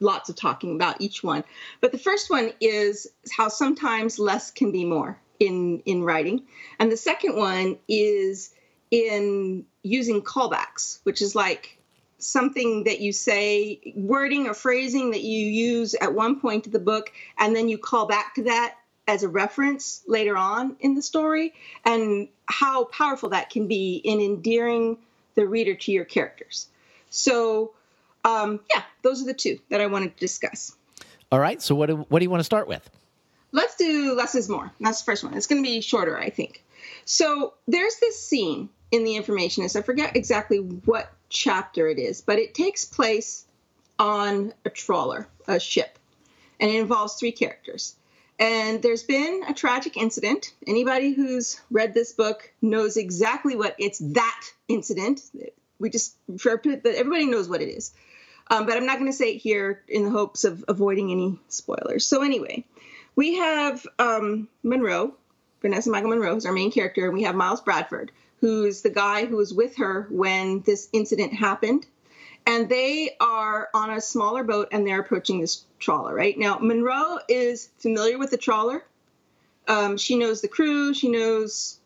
lots 0.00 0.28
of 0.28 0.36
talking 0.36 0.74
about 0.74 1.00
each 1.00 1.22
one. 1.22 1.44
But 1.80 1.92
the 1.92 1.98
first 1.98 2.30
one 2.30 2.52
is 2.60 3.06
how 3.30 3.48
sometimes 3.48 4.18
less 4.18 4.50
can 4.50 4.72
be 4.72 4.84
more 4.84 5.18
in 5.38 5.80
in 5.84 6.02
writing, 6.02 6.42
and 6.78 6.90
the 6.90 6.96
second 6.96 7.36
one 7.36 7.78
is 7.88 8.54
in 8.90 9.66
using 9.82 10.22
callbacks, 10.22 11.00
which 11.02 11.20
is 11.20 11.34
like 11.34 11.78
something 12.18 12.84
that 12.84 13.00
you 13.00 13.12
say, 13.12 13.92
wording 13.94 14.46
or 14.46 14.54
phrasing 14.54 15.10
that 15.10 15.22
you 15.22 15.46
use 15.46 15.94
at 15.94 16.14
one 16.14 16.40
point 16.40 16.66
of 16.66 16.72
the 16.72 16.78
book, 16.78 17.12
and 17.38 17.54
then 17.54 17.68
you 17.68 17.76
call 17.76 18.06
back 18.06 18.34
to 18.34 18.44
that 18.44 18.76
as 19.06 19.22
a 19.22 19.28
reference 19.28 20.02
later 20.06 20.36
on 20.36 20.76
in 20.80 20.94
the 20.94 21.02
story 21.02 21.54
and 21.84 22.28
how 22.46 22.84
powerful 22.84 23.30
that 23.30 23.50
can 23.50 23.68
be 23.68 23.96
in 23.96 24.20
endearing 24.20 24.98
the 25.34 25.46
reader 25.46 25.74
to 25.74 25.92
your 25.92 26.04
characters. 26.04 26.66
So, 27.10 27.72
um, 28.24 28.60
yeah, 28.74 28.82
those 29.02 29.22
are 29.22 29.26
the 29.26 29.34
two 29.34 29.58
that 29.70 29.80
I 29.80 29.86
wanted 29.86 30.14
to 30.14 30.20
discuss. 30.20 30.74
All 31.30 31.38
right. 31.38 31.60
So, 31.62 31.74
what 31.74 31.86
do, 31.86 31.96
what 32.08 32.18
do 32.18 32.24
you 32.24 32.30
want 32.30 32.40
to 32.40 32.44
start 32.44 32.68
with? 32.68 32.88
Let's 33.52 33.76
do 33.76 34.14
less 34.14 34.34
is 34.34 34.48
more. 34.48 34.72
That's 34.80 35.00
the 35.00 35.04
first 35.04 35.24
one. 35.24 35.34
It's 35.34 35.46
going 35.46 35.62
to 35.62 35.68
be 35.68 35.80
shorter, 35.80 36.18
I 36.18 36.30
think. 36.30 36.64
So, 37.04 37.54
there's 37.68 37.96
this 37.96 38.20
scene 38.20 38.68
in 38.90 39.04
the 39.04 39.16
informationist. 39.16 39.76
I 39.76 39.82
forget 39.82 40.16
exactly 40.16 40.58
what 40.58 41.12
chapter 41.28 41.88
it 41.88 41.98
is, 41.98 42.20
but 42.20 42.38
it 42.38 42.54
takes 42.54 42.84
place 42.84 43.44
on 43.98 44.52
a 44.64 44.70
trawler, 44.70 45.28
a 45.46 45.58
ship, 45.58 45.98
and 46.60 46.70
it 46.70 46.76
involves 46.76 47.14
three 47.14 47.32
characters. 47.32 47.94
And 48.38 48.82
there's 48.82 49.02
been 49.02 49.42
a 49.48 49.54
tragic 49.54 49.96
incident. 49.96 50.52
Anybody 50.66 51.12
who's 51.12 51.60
read 51.70 51.94
this 51.94 52.12
book 52.12 52.52
knows 52.60 52.96
exactly 52.96 53.56
what 53.56 53.74
it's 53.78 53.98
that 53.98 54.40
incident. 54.68 55.22
We 55.78 55.90
just 55.90 56.16
it, 56.28 56.82
that 56.84 56.94
everybody 56.96 57.26
knows 57.26 57.48
what 57.48 57.62
it 57.62 57.68
is. 57.68 57.92
Um, 58.48 58.66
but 58.66 58.76
I'm 58.76 58.86
not 58.86 58.98
going 58.98 59.10
to 59.10 59.16
say 59.16 59.34
it 59.34 59.38
here 59.38 59.82
in 59.88 60.04
the 60.04 60.10
hopes 60.10 60.44
of 60.44 60.64
avoiding 60.68 61.10
any 61.10 61.40
spoilers. 61.48 62.06
So, 62.06 62.22
anyway, 62.22 62.64
we 63.16 63.36
have 63.36 63.84
um, 63.98 64.48
Monroe, 64.62 65.14
Vanessa 65.62 65.90
Michael 65.90 66.10
Monroe, 66.10 66.34
who's 66.34 66.46
our 66.46 66.52
main 66.52 66.70
character, 66.70 67.06
and 67.06 67.14
we 67.14 67.24
have 67.24 67.34
Miles 67.34 67.60
Bradford, 67.60 68.12
who's 68.40 68.82
the 68.82 68.90
guy 68.90 69.26
who 69.26 69.36
was 69.36 69.52
with 69.52 69.76
her 69.78 70.06
when 70.10 70.60
this 70.60 70.88
incident 70.92 71.32
happened. 71.32 71.86
And 72.46 72.68
they 72.68 73.16
are 73.20 73.68
on 73.74 73.90
a 73.90 74.00
smaller 74.00 74.44
boat 74.44 74.68
and 74.70 74.86
they're 74.86 75.00
approaching 75.00 75.40
this 75.40 75.64
trawler, 75.80 76.14
right? 76.14 76.38
Now, 76.38 76.58
Monroe 76.58 77.18
is 77.28 77.68
familiar 77.78 78.18
with 78.18 78.30
the 78.30 78.36
trawler. 78.36 78.84
Um, 79.66 79.96
she 79.96 80.16
knows 80.16 80.40
the 80.40 80.48
crew, 80.48 80.94
she 80.94 81.08
knows, 81.08 81.80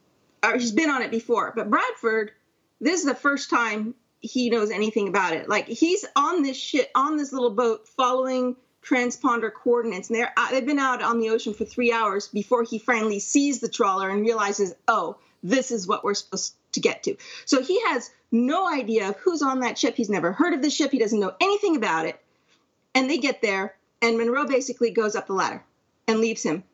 or 0.44 0.60
she's 0.60 0.72
been 0.72 0.90
on 0.90 1.00
it 1.02 1.10
before. 1.10 1.52
But 1.56 1.70
Bradford, 1.70 2.32
this 2.78 3.00
is 3.00 3.06
the 3.06 3.14
first 3.14 3.48
time 3.48 3.94
he 4.20 4.50
knows 4.50 4.70
anything 4.70 5.08
about 5.08 5.32
it. 5.32 5.48
Like 5.48 5.66
he's 5.66 6.04
on 6.14 6.42
this 6.42 6.58
shit, 6.58 6.90
on 6.94 7.16
this 7.16 7.32
little 7.32 7.50
boat, 7.50 7.88
following 7.88 8.56
transponder 8.82 9.50
coordinates, 9.52 10.08
and 10.08 10.18
they're 10.18 10.32
they've 10.50 10.66
been 10.66 10.78
out 10.78 11.02
on 11.02 11.20
the 11.20 11.30
ocean 11.30 11.54
for 11.54 11.64
three 11.64 11.92
hours 11.92 12.28
before 12.28 12.64
he 12.64 12.78
finally 12.78 13.20
sees 13.20 13.60
the 13.60 13.68
trawler 13.68 14.08
and 14.10 14.22
realizes, 14.22 14.74
oh, 14.88 15.16
this 15.42 15.70
is 15.70 15.86
what 15.86 16.04
we're 16.04 16.14
supposed 16.14 16.54
to 16.72 16.80
get 16.80 17.02
to. 17.04 17.16
So 17.44 17.62
he 17.62 17.80
has 17.86 18.10
no 18.32 18.72
idea 18.72 19.08
of 19.08 19.16
who's 19.16 19.42
on 19.42 19.60
that 19.60 19.78
ship. 19.78 19.96
He's 19.96 20.10
never 20.10 20.32
heard 20.32 20.54
of 20.54 20.62
the 20.62 20.70
ship. 20.70 20.90
He 20.90 20.98
doesn't 20.98 21.20
know 21.20 21.34
anything 21.40 21.76
about 21.76 22.06
it. 22.06 22.20
And 22.94 23.08
they 23.08 23.18
get 23.18 23.42
there, 23.42 23.76
and 24.02 24.18
Monroe 24.18 24.46
basically 24.46 24.90
goes 24.90 25.14
up 25.14 25.26
the 25.26 25.32
ladder 25.32 25.62
and 26.08 26.20
leaves 26.20 26.42
him. 26.42 26.64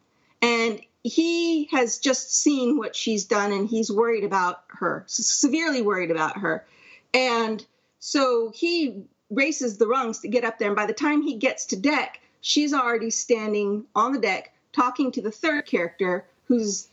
And 0.41 0.81
he 1.03 1.67
has 1.73 1.99
just 1.99 2.35
seen 2.35 2.79
what 2.79 2.97
she's 2.97 3.25
done, 3.25 3.53
and 3.53 3.69
he's 3.69 3.91
worried 3.91 4.25
about 4.25 4.65
her, 4.69 5.05
severely 5.07 5.83
worried 5.83 6.11
about 6.11 6.38
her. 6.38 6.67
And 7.15 7.65
so 7.99 8.50
he 8.55 9.05
races 9.31 9.79
the 9.79 9.87
rungs 9.87 10.21
to 10.21 10.29
get 10.29 10.45
up 10.45 10.59
there. 10.59 10.69
And 10.69 10.76
by 10.76 10.87
the 10.87 10.93
time 10.93 11.23
he 11.23 11.37
gets 11.37 11.67
to 11.67 11.76
deck, 11.76 12.21
she's 12.41 12.73
already 12.73 13.11
standing 13.11 13.85
on 13.95 14.12
the 14.12 14.21
deck 14.21 14.53
talking 14.73 15.11
to 15.12 15.23
the 15.23 15.31
third 15.31 15.67
character 15.67 16.25
who's 16.47 16.88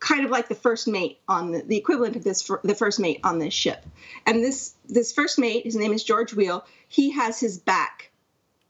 kind 0.00 0.24
of 0.24 0.30
like 0.30 0.48
the 0.48 0.54
first 0.54 0.88
mate 0.88 1.20
on 1.28 1.52
the, 1.52 1.62
the 1.62 1.76
equivalent 1.76 2.16
of 2.16 2.24
this 2.24 2.50
the 2.64 2.74
first 2.74 2.98
mate 2.98 3.20
on 3.22 3.38
this 3.38 3.54
ship. 3.54 3.84
And 4.26 4.42
this 4.42 4.74
this 4.88 5.12
first 5.12 5.38
mate 5.38 5.64
his 5.64 5.76
name 5.76 5.92
is 5.92 6.02
george 6.02 6.34
wheel. 6.34 6.64
He 6.88 7.10
has 7.10 7.38
his 7.38 7.58
back 7.58 8.10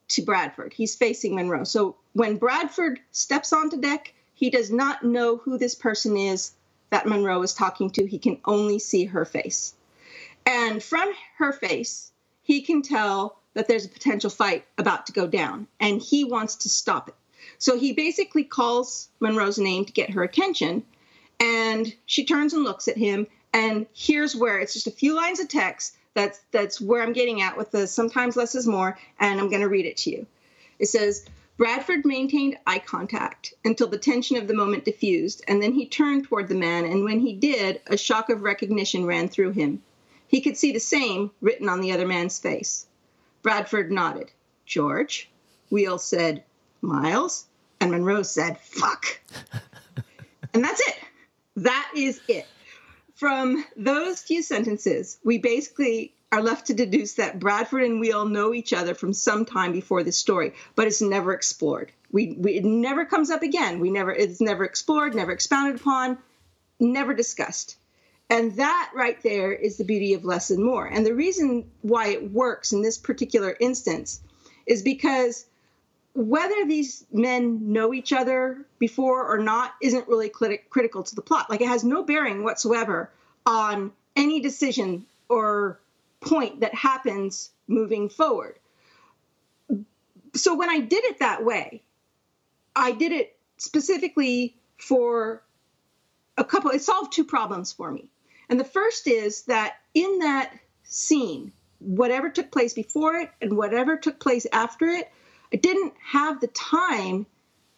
to 0.09 0.23
bradford. 0.23 0.73
He's 0.73 0.97
facing 0.97 1.37
monroe. 1.37 1.65
So 1.65 1.97
when 2.13 2.37
bradford 2.37 2.99
steps 3.13 3.53
onto 3.53 3.81
deck 3.81 4.13
he 4.35 4.51
does 4.51 4.71
not 4.71 5.05
know 5.05 5.37
who 5.37 5.57
this 5.57 5.75
person 5.75 6.17
is 6.17 6.53
that 6.91 7.07
monroe 7.07 7.43
is 7.43 7.55
talking 7.55 7.91
to. 7.91 8.07
He 8.07 8.19
can 8.19 8.41
only 8.45 8.81
see 8.81 9.05
her 9.05 9.25
face. 9.25 9.75
And 10.45 10.83
from 10.83 11.13
her 11.39 11.53
face 11.53 12.11
he 12.43 12.63
can 12.63 12.83
tell 12.83 13.39
that 13.55 13.69
there's 13.69 13.85
a 13.85 13.89
potential 13.89 14.31
fight 14.31 14.65
about 14.79 15.07
to 15.07 15.13
go 15.13 15.29
down 15.29 15.69
and 15.79 16.03
he 16.03 16.25
wants 16.25 16.57
to 16.57 16.69
stop 16.69 17.09
it. 17.09 17.15
So 17.59 17.79
he 17.79 17.93
basically 17.93 18.45
calls 18.45 19.09
monroe's 19.21 19.59
name 19.59 19.85
to 19.85 19.93
get 19.93 20.11
her 20.11 20.25
attention 20.25 20.83
and 21.41 21.95
she 22.05 22.25
turns 22.25 22.53
and 22.53 22.63
looks 22.63 22.87
at 22.87 22.97
him 22.97 23.27
and 23.53 23.87
here's 23.95 24.37
where 24.37 24.61
it's 24.61 24.75
just 24.75 24.87
a 24.87 24.93
few 24.93 25.17
lines 25.17 25.41
of 25.41 25.49
text 25.49 25.97
that's 26.15 26.41
that's 26.53 26.81
where 26.81 27.03
i'm 27.03 27.13
getting 27.13 27.41
at 27.41 27.57
with 27.57 27.71
the 27.71 27.87
sometimes 27.87 28.37
less 28.37 28.55
is 28.55 28.67
more 28.67 28.99
and 29.19 29.41
i'm 29.41 29.49
going 29.49 29.63
to 29.63 29.69
read 29.69 29.87
it 29.87 29.97
to 29.97 30.11
you. 30.11 30.27
It 30.79 30.87
says 30.87 31.25
bradford 31.57 32.05
maintained 32.05 32.59
eye 32.67 32.79
contact 32.79 33.55
until 33.65 33.89
the 33.89 33.99
tension 33.99 34.37
of 34.37 34.47
the 34.47 34.55
moment 34.55 34.85
diffused 34.85 35.43
and 35.49 35.63
then 35.63 35.73
he 35.73 35.87
turned 35.87 36.25
toward 36.25 36.49
the 36.49 36.55
man 36.55 36.85
and 36.85 37.05
when 37.05 37.21
he 37.21 37.33
did 37.33 37.81
a 37.87 37.97
shock 37.97 38.31
of 38.31 38.43
recognition 38.43 39.07
ran 39.07 39.29
through 39.29 39.53
him. 39.53 39.83
He 40.29 40.41
could 40.41 40.57
see 40.57 40.73
the 40.73 40.81
same 40.81 41.33
written 41.41 41.69
on 41.69 41.81
the 41.81 41.91
other 41.91 42.07
man's 42.07 42.39
face. 42.39 42.87
Bradford 43.43 43.91
nodded. 43.91 44.31
George? 44.65 45.29
Wheel 45.71 45.99
said 45.99 46.45
miles? 46.81 47.47
And 47.81 47.91
monroe 47.91 48.23
said 48.23 48.59
fuck. 48.61 49.21
And 50.53 50.65
that's 50.65 50.81
it 50.81 50.97
that 51.61 51.93
is 51.95 52.21
it. 52.29 52.47
From 53.15 53.65
those 53.77 54.21
few 54.21 54.43
sentences, 54.43 55.19
we 55.25 55.39
basically 55.39 56.15
are 56.33 56.43
left 56.43 56.69
to 56.69 56.75
deduce 56.75 57.15
that 57.15 57.39
Bradford 57.39 57.83
and 57.83 58.01
Wheel 58.01 58.25
know 58.25 58.55
each 58.55 58.73
other 58.73 58.95
from 58.95 59.13
some 59.13 59.45
time 59.45 59.73
before 59.73 60.03
this 60.03 60.17
story, 60.17 60.55
but 60.75 60.87
it's 60.87 61.03
never 61.03 61.33
explored. 61.33 61.93
We, 62.13 62.37
we, 62.39 62.55
it 62.55 62.65
never 62.65 63.05
comes 63.05 63.31
up 63.31 63.43
again. 63.43 63.81
We 63.81 63.91
never 63.91 64.13
it's 64.13 64.41
never 64.41 64.65
explored, 64.65 65.15
never 65.15 65.33
expounded 65.33 65.81
upon, 65.81 66.19
never 66.79 67.15
discussed. 67.15 67.77
And 68.29 68.57
that 68.57 68.93
right 68.95 69.21
there 69.23 69.53
is 69.53 69.77
the 69.77 69.85
beauty 69.85 70.15
of 70.15 70.25
less 70.25 70.51
and 70.51 70.65
more. 70.65 70.87
And 70.87 71.05
the 71.05 71.15
reason 71.15 71.69
why 71.83 72.09
it 72.09 72.31
works 72.31 72.73
in 72.73 72.81
this 72.81 72.97
particular 72.97 73.57
instance 73.59 74.21
is 74.67 74.83
because 74.83 75.47
whether 76.15 76.67
these 76.67 77.05
men 77.13 77.73
know 77.73 77.95
each 77.95 78.13
other 78.13 78.67
before 78.79 79.27
or 79.27 79.39
not 79.39 79.75
isn't 79.81 80.09
really 80.09 80.29
crit- 80.29 80.69
critical 80.71 81.03
to 81.03 81.15
the 81.15 81.23
plot. 81.23 81.49
Like 81.49 81.61
it 81.61 81.69
has 81.69 81.85
no 81.85 82.03
bearing 82.03 82.43
whatsoever 82.43 83.11
on 83.47 83.93
any 84.17 84.41
decision 84.41 85.07
or 85.29 85.81
point 86.21 86.61
that 86.61 86.75
happens 86.75 87.51
moving 87.69 88.09
forward. 88.09 88.57
So 90.35 90.55
when 90.57 90.69
I 90.69 90.81
did 90.81 91.05
it 91.05 91.21
that 91.21 91.45
way, 91.45 91.83
I 92.75 92.93
did 92.93 93.13
it 93.13 93.37
specifically 93.57 94.57
for 94.79 95.43
a 96.37 96.45
couple, 96.45 96.71
it 96.71 96.83
solved 96.83 97.13
two 97.13 97.25
problems 97.25 97.73
for 97.73 97.91
me. 97.91 98.11
And 98.49 98.59
the 98.59 98.65
first 98.65 99.07
is 99.07 99.43
that 99.43 99.77
in 99.95 100.21
that 100.21 100.53
scene, 100.83 101.53
whatever 101.79 102.31
took 102.31 102.51
place 102.51 102.75
before 102.75 103.15
it 103.17 103.31
and 103.41 103.57
whatever 103.57 103.97
took 103.97 104.19
place 104.19 104.47
after 104.53 104.87
it, 104.87 105.11
I 105.53 105.57
didn't 105.57 105.95
have 106.03 106.41
the 106.41 106.49
time 106.49 107.27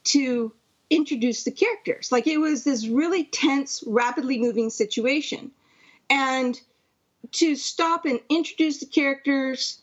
to 0.05 0.52
introduce 0.91 1.45
the 1.45 1.50
characters. 1.50 2.12
Like 2.12 2.26
it 2.26 2.38
was 2.38 2.64
this 2.64 2.87
really 2.87 3.25
tense, 3.25 3.83
rapidly 3.87 4.38
moving 4.38 4.71
situation. 4.71 5.50
And 6.11 6.61
to 7.33 7.57
stop 7.57 8.05
and 8.05 8.21
introduce 8.29 8.81
the 8.81 8.87
characters 8.87 9.81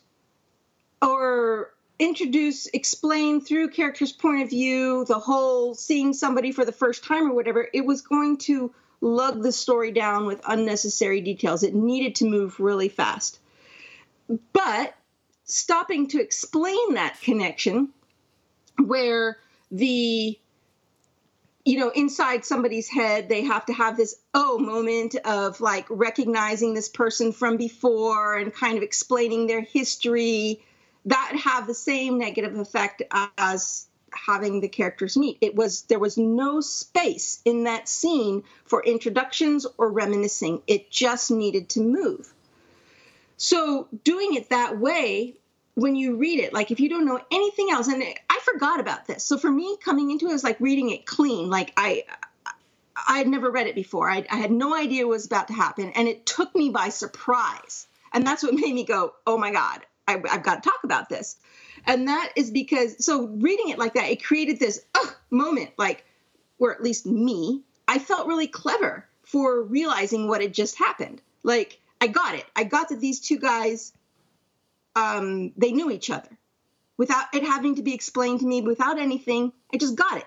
or 1.02 1.72
introduce, 1.98 2.66
explain 2.66 3.40
through 3.40 3.70
characters' 3.70 4.12
point 4.12 4.42
of 4.42 4.50
view, 4.50 5.04
the 5.06 5.18
whole 5.18 5.74
seeing 5.74 6.12
somebody 6.12 6.52
for 6.52 6.64
the 6.64 6.72
first 6.72 7.04
time 7.04 7.28
or 7.28 7.34
whatever, 7.34 7.68
it 7.72 7.84
was 7.84 8.02
going 8.02 8.38
to 8.38 8.72
lug 9.00 9.42
the 9.42 9.52
story 9.52 9.90
down 9.92 10.26
with 10.26 10.40
unnecessary 10.46 11.20
details. 11.20 11.62
It 11.62 11.74
needed 11.74 12.16
to 12.16 12.26
move 12.26 12.60
really 12.60 12.88
fast. 12.88 13.38
But 14.52 14.94
stopping 15.50 16.08
to 16.08 16.20
explain 16.20 16.94
that 16.94 17.20
connection 17.20 17.88
where 18.84 19.38
the 19.70 20.38
you 21.64 21.78
know 21.78 21.90
inside 21.90 22.44
somebody's 22.44 22.88
head 22.88 23.28
they 23.28 23.42
have 23.42 23.66
to 23.66 23.72
have 23.72 23.96
this 23.96 24.16
oh 24.32 24.58
moment 24.58 25.14
of 25.24 25.60
like 25.60 25.86
recognizing 25.90 26.72
this 26.72 26.88
person 26.88 27.32
from 27.32 27.56
before 27.56 28.36
and 28.36 28.54
kind 28.54 28.76
of 28.76 28.82
explaining 28.82 29.46
their 29.46 29.60
history 29.60 30.62
that 31.04 31.32
have 31.44 31.66
the 31.66 31.74
same 31.74 32.18
negative 32.18 32.58
effect 32.58 33.02
as 33.38 33.86
having 34.12 34.60
the 34.60 34.68
characters 34.68 35.16
meet. 35.16 35.38
It 35.40 35.54
was 35.54 35.82
there 35.82 35.98
was 35.98 36.18
no 36.18 36.60
space 36.60 37.40
in 37.44 37.64
that 37.64 37.88
scene 37.88 38.44
for 38.64 38.82
introductions 38.82 39.66
or 39.78 39.90
reminiscing. 39.90 40.62
It 40.66 40.90
just 40.90 41.30
needed 41.30 41.70
to 41.70 41.80
move. 41.80 42.32
So 43.36 43.88
doing 44.04 44.34
it 44.34 44.50
that 44.50 44.78
way 44.78 45.36
when 45.80 45.96
you 45.96 46.16
read 46.16 46.40
it, 46.40 46.52
like 46.52 46.70
if 46.70 46.78
you 46.78 46.88
don't 46.88 47.06
know 47.06 47.20
anything 47.30 47.68
else, 47.70 47.88
and 47.88 48.02
I 48.02 48.38
forgot 48.44 48.80
about 48.80 49.06
this. 49.06 49.24
So 49.24 49.38
for 49.38 49.50
me, 49.50 49.78
coming 49.82 50.10
into 50.10 50.28
it 50.28 50.32
was 50.32 50.44
like 50.44 50.60
reading 50.60 50.90
it 50.90 51.06
clean. 51.06 51.48
Like 51.48 51.72
I, 51.76 52.04
I 53.08 53.18
had 53.18 53.26
never 53.26 53.50
read 53.50 53.66
it 53.66 53.74
before. 53.74 54.10
I, 54.10 54.26
I 54.30 54.36
had 54.36 54.50
no 54.50 54.74
idea 54.76 55.06
what 55.06 55.12
was 55.12 55.26
about 55.26 55.48
to 55.48 55.54
happen, 55.54 55.92
and 55.94 56.06
it 56.06 56.26
took 56.26 56.54
me 56.54 56.68
by 56.68 56.90
surprise. 56.90 57.86
And 58.12 58.26
that's 58.26 58.42
what 58.42 58.54
made 58.60 58.74
me 58.74 58.84
go, 58.84 59.14
"Oh 59.26 59.38
my 59.38 59.52
god, 59.52 59.80
I, 60.06 60.20
have 60.26 60.42
got 60.42 60.62
to 60.62 60.68
talk 60.68 60.84
about 60.84 61.08
this." 61.08 61.36
And 61.86 62.08
that 62.08 62.32
is 62.36 62.50
because 62.50 63.02
so 63.02 63.26
reading 63.26 63.70
it 63.70 63.78
like 63.78 63.94
that, 63.94 64.10
it 64.10 64.22
created 64.22 64.58
this 64.58 64.84
moment, 65.30 65.70
like, 65.78 66.04
or 66.58 66.74
at 66.74 66.82
least 66.82 67.06
me, 67.06 67.62
I 67.88 67.98
felt 67.98 68.26
really 68.26 68.48
clever 68.48 69.06
for 69.22 69.62
realizing 69.62 70.28
what 70.28 70.42
had 70.42 70.52
just 70.52 70.76
happened. 70.76 71.22
Like 71.42 71.80
I 72.02 72.08
got 72.08 72.34
it. 72.34 72.44
I 72.54 72.64
got 72.64 72.90
that 72.90 73.00
these 73.00 73.20
two 73.20 73.38
guys 73.38 73.92
um, 74.96 75.52
they 75.56 75.72
knew 75.72 75.90
each 75.90 76.10
other 76.10 76.28
without 76.96 77.26
it 77.32 77.42
having 77.42 77.76
to 77.76 77.82
be 77.82 77.94
explained 77.94 78.40
to 78.40 78.46
me, 78.46 78.60
without 78.60 78.98
anything. 78.98 79.52
I 79.72 79.78
just 79.78 79.96
got 79.96 80.18
it. 80.18 80.26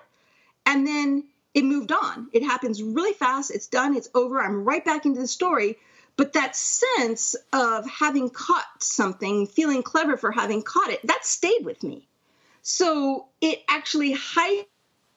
And 0.66 0.86
then 0.86 1.24
it 1.54 1.64
moved 1.64 1.92
on. 1.92 2.28
It 2.32 2.42
happens 2.42 2.82
really 2.82 3.12
fast. 3.12 3.52
It's 3.52 3.68
done. 3.68 3.94
It's 3.96 4.08
over. 4.14 4.40
I'm 4.40 4.64
right 4.64 4.84
back 4.84 5.06
into 5.06 5.20
the 5.20 5.28
story. 5.28 5.78
But 6.16 6.32
that 6.32 6.56
sense 6.56 7.36
of 7.52 7.88
having 7.88 8.30
caught 8.30 8.82
something, 8.82 9.46
feeling 9.46 9.82
clever 9.82 10.16
for 10.16 10.32
having 10.32 10.62
caught 10.62 10.90
it, 10.90 11.06
that 11.06 11.24
stayed 11.24 11.64
with 11.64 11.82
me. 11.82 12.08
So 12.62 13.26
it 13.40 13.62
actually 13.68 14.12
heightened 14.12 14.66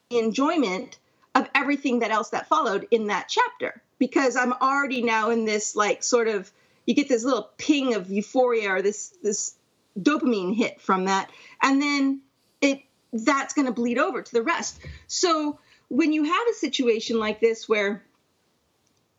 enjoyment 0.09 0.97
of 1.33 1.49
everything 1.53 1.99
that 1.99 2.11
else 2.11 2.29
that 2.29 2.47
followed 2.47 2.87
in 2.91 3.07
that 3.07 3.29
chapter 3.29 3.81
because 3.99 4.35
I'm 4.35 4.53
already 4.53 5.01
now 5.01 5.29
in 5.29 5.45
this 5.45 5.75
like 5.75 6.03
sort 6.03 6.27
of 6.27 6.51
you 6.87 6.95
get 6.95 7.07
this 7.07 7.23
little 7.23 7.49
ping 7.57 7.93
of 7.93 8.09
euphoria 8.09 8.71
or 8.71 8.81
this 8.81 9.13
this 9.21 9.53
dopamine 9.99 10.55
hit 10.55 10.81
from 10.81 11.05
that 11.05 11.29
and 11.61 11.81
then 11.81 12.21
it 12.61 12.81
that's 13.13 13.53
going 13.53 13.67
to 13.67 13.73
bleed 13.73 13.99
over 13.99 14.21
to 14.21 14.33
the 14.33 14.41
rest 14.41 14.79
so 15.05 15.59
when 15.89 16.11
you 16.11 16.23
have 16.23 16.47
a 16.49 16.53
situation 16.53 17.19
like 17.19 17.39
this 17.39 17.69
where 17.69 18.03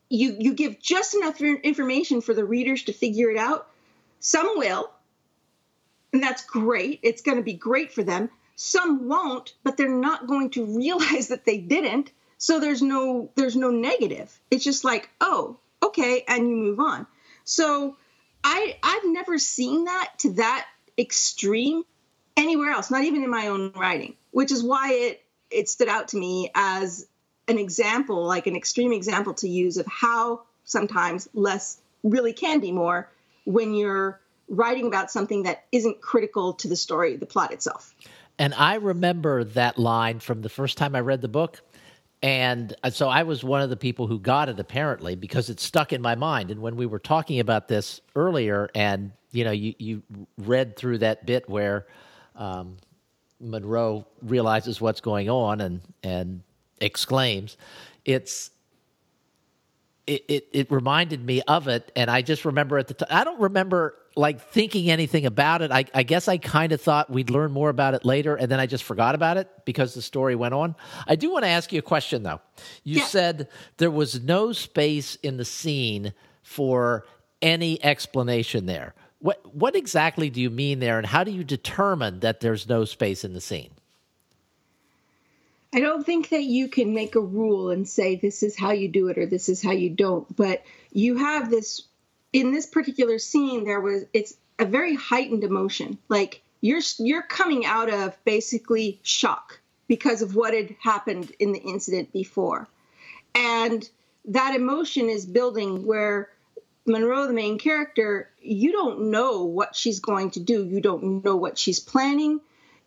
you 0.09 0.37
you 0.39 0.55
give 0.55 0.81
just 0.81 1.15
enough 1.15 1.41
information 1.41 2.21
for 2.21 2.35
the 2.35 2.45
readers 2.45 2.85
to 2.85 2.93
figure 2.93 3.31
it 3.31 3.37
out, 3.37 3.69
some 4.21 4.59
will, 4.59 4.91
and 6.13 6.23
that's 6.23 6.45
great. 6.45 7.01
It's 7.03 7.23
going 7.23 7.37
to 7.37 7.43
be 7.43 7.55
great 7.55 7.93
for 7.93 8.03
them. 8.03 8.31
Some 8.57 9.09
won't, 9.09 9.55
but 9.63 9.77
they're 9.77 9.89
not 9.89 10.27
going 10.27 10.51
to 10.51 10.65
realize 10.65 11.29
that 11.29 11.45
they 11.45 11.59
didn't. 11.59 12.11
So 12.39 12.61
there's 12.61 12.83
no 12.83 13.31
there's 13.35 13.57
no 13.57 13.71
negative. 13.71 14.39
It's 14.51 14.65
just 14.65 14.85
like, 14.85 15.11
"Oh, 15.21 15.59
okay," 15.83 16.25
and 16.27 16.49
you 16.49 16.57
move 16.57 16.81
on. 16.81 17.07
So 17.49 17.97
I 18.45 18.77
I've 18.83 19.05
never 19.11 19.39
seen 19.39 19.85
that 19.85 20.13
to 20.19 20.33
that 20.35 20.67
extreme 20.99 21.83
anywhere 22.37 22.71
else, 22.71 22.91
not 22.91 23.05
even 23.05 23.25
in 23.25 23.31
my 23.31 23.49
own 23.49 23.73
writing, 23.75 24.15
which 24.31 24.53
is 24.53 24.63
why 24.63 24.93
it 24.93 25.23
it 25.51 25.69
stood 25.69 25.89
out 25.89 26.09
to 26.09 26.19
me 26.19 26.51
as 26.55 27.07
an 27.49 27.59
example, 27.59 28.25
like 28.25 28.47
an 28.47 28.55
extreme 28.55 28.93
example 28.93 29.33
to 29.35 29.49
use 29.49 29.79
of 29.79 29.87
how 29.87 30.43
sometimes 30.65 31.29
less 31.33 31.79
really 32.03 32.35
can 32.35 32.61
be 32.61 32.71
more 32.71 33.09
when 33.45 33.73
you're 33.75 34.21
writing 34.49 34.87
about 34.87 35.11
something 35.11 35.45
that 35.45 35.65
isn't 35.73 36.03
critical 36.03 36.53
to 36.53 36.69
the 36.69 36.77
story, 36.77 37.17
the 37.17 37.27
plot 37.27 37.53
itself. 37.53 37.95
And 38.39 38.55
I 38.55 38.75
remember 38.75 39.43
that 39.45 39.79
line 39.79 40.21
from 40.21 40.43
the 40.43 40.49
first 40.49 40.77
time 40.77 40.95
I 40.95 41.01
read 41.01 41.23
the 41.23 41.29
book. 41.29 41.61
And 42.23 42.75
uh, 42.83 42.91
so 42.91 43.09
I 43.09 43.23
was 43.23 43.45
one 43.45 43.63
of 43.63 43.71
the 43.71 43.77
people 43.77 44.07
who 44.07 44.19
got 44.19 44.49
it 44.49 44.59
apparently 44.59 45.15
because 45.15 45.51
it 45.51 45.61
stuck 45.61 45.93
in 45.93 46.03
my 46.03 46.15
mind. 46.15 46.51
And 46.51 46.61
when 46.61 46.77
we 46.77 46.87
were 46.87 46.99
talking 46.99 47.39
about 47.41 47.69
this 47.69 48.01
earlier, 48.17 48.69
and 48.75 49.13
you 49.31 49.45
know, 49.45 49.53
you, 49.53 49.75
you 49.79 50.03
read 50.39 50.77
through 50.77 50.99
that 50.99 51.27
bit 51.27 51.49
where 51.49 51.87
um, 52.35 52.77
Monroe 53.41 54.05
realizes 54.23 54.81
what's 54.81 55.01
going 55.01 55.31
on 55.31 55.61
and 55.61 55.81
and 56.03 56.43
exclaims, 56.81 57.57
it's 58.05 58.51
it, 60.09 60.25
it, 60.27 60.49
it 60.53 60.71
reminded 60.71 61.25
me 61.25 61.43
of 61.43 61.69
it, 61.69 61.93
and 61.95 62.11
I 62.11 62.23
just 62.23 62.47
remember 62.47 62.79
at 62.79 62.89
the 62.89 62.95
time. 62.95 63.09
I 63.11 63.25
don't 63.25 63.41
remember 63.41 63.95
like 64.17 64.41
thinking 64.41 64.91
anything 64.91 65.27
about 65.27 65.61
it. 65.61 65.71
I, 65.71 65.85
I 65.95 66.03
guess 66.03 66.29
I 66.29 66.39
kind 66.39 66.73
of 66.73 66.81
thought 66.81 67.11
we'd 67.11 67.29
learn 67.29 67.53
more 67.53 67.69
about 67.69 67.93
it 67.93 68.05
later, 68.07 68.35
and 68.35 68.51
then 68.51 68.59
I 68.59 68.67
just 68.67 68.85
forgot 68.85 69.15
about 69.15 69.37
it 69.37 69.49
because 69.67 69.95
the 69.95 70.01
story 70.01 70.35
went 70.35 70.55
on. 70.55 70.75
I 71.07 71.15
do 71.15 71.31
want 71.31 71.45
to 71.45 71.51
ask 71.51 71.73
you 71.73 71.79
a 71.79 71.83
question, 71.83 72.23
though. 72.23 72.41
You 72.85 73.01
yeah. 73.01 73.05
said 73.05 73.49
there 73.77 73.91
was 73.91 74.23
no 74.23 74.53
space 74.53 75.17
in 75.17 75.37
the 75.37 75.45
scene 75.45 76.15
for 76.43 77.05
any 77.43 77.83
explanation 77.85 78.65
there. 78.65 78.95
What 79.19 79.55
what 79.55 79.77
exactly 79.77 80.31
do 80.31 80.41
you 80.41 80.49
mean 80.49 80.79
there, 80.79 80.97
and 80.97 81.07
how 81.07 81.23
do 81.23 81.31
you 81.31 81.45
determine 81.45 82.21
that 82.21 82.41
there's 82.41 82.67
no 82.67 82.87
space 82.87 83.25
in 83.25 83.35
the 83.35 83.43
scene? 83.43 83.73
I 85.73 85.81
don't 85.81 86.05
think 86.05 86.31
that 86.31 86.45
you 86.45 86.69
can 86.69 86.95
make 86.95 87.15
a 87.15 87.21
rule 87.21 87.71
and 87.71 87.87
say 87.87 88.17
this 88.17 88.43
is 88.43 88.57
how 88.57 88.71
you 88.71 88.89
do 88.89 89.09
it 89.09 89.19
or 89.19 89.27
this 89.27 89.49
is 89.49 89.63
how 89.63 89.73
you 89.73 89.91
don't, 89.91 90.35
but 90.35 90.63
you 90.93 91.17
have 91.17 91.51
this 91.51 91.83
in 92.33 92.53
this 92.53 92.67
particular 92.67 93.19
scene 93.19 93.65
there 93.65 93.81
was 93.81 94.05
it's 94.13 94.35
a 94.59 94.65
very 94.65 94.95
heightened 94.95 95.45
emotion. 95.45 95.99
Like 96.09 96.43
you're 96.61 96.81
you're 96.99 97.23
coming 97.23 97.67
out 97.67 97.93
of 97.93 98.17
basically 98.25 99.01
shock 99.03 99.61
because 99.87 100.23
of 100.23 100.35
what 100.35 100.55
had 100.55 100.75
happened 100.81 101.33
in 101.39 101.53
the 101.53 101.61
incident 101.61 102.13
before. 102.13 102.67
And 103.35 103.89
that 104.27 104.55
emotion 104.55 105.09
is 105.09 105.25
building 105.25 105.87
where 105.87 106.31
Monroe, 106.87 107.27
the 107.27 107.33
main 107.33 107.59
character, 107.59 108.31
you 108.41 108.73
don't 108.73 109.11
know 109.11 109.45
what 109.45 109.77
she's 109.77 110.01
going 110.01 110.31
to 110.33 110.41
do. 110.41 110.65
You 110.65 110.81
don't 110.81 111.25
know 111.25 111.37
what 111.37 111.59
she's 111.59 111.81
planning. 111.81 112.41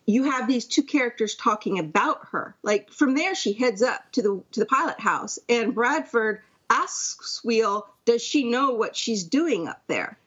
You 0.06 0.24
have 0.24 0.48
these 0.48 0.66
two 0.66 0.82
characters 0.82 1.34
talking 1.34 1.78
about 1.78 2.28
her. 2.32 2.56
Like 2.62 2.90
from 2.90 3.14
there, 3.14 3.34
she 3.34 3.52
heads 3.52 3.82
up 3.82 4.10
to 4.12 4.22
the 4.22 4.42
to 4.52 4.60
the 4.60 4.66
pilot 4.66 5.00
house, 5.00 5.38
and 5.48 5.74
Bradford 5.74 6.42
asks 6.68 7.44
Wheel, 7.44 7.86
"Does 8.04 8.22
she 8.22 8.50
know 8.50 8.72
what 8.72 8.96
she's 8.96 9.24
doing 9.24 9.68
up 9.68 9.82
there?" 9.86 10.18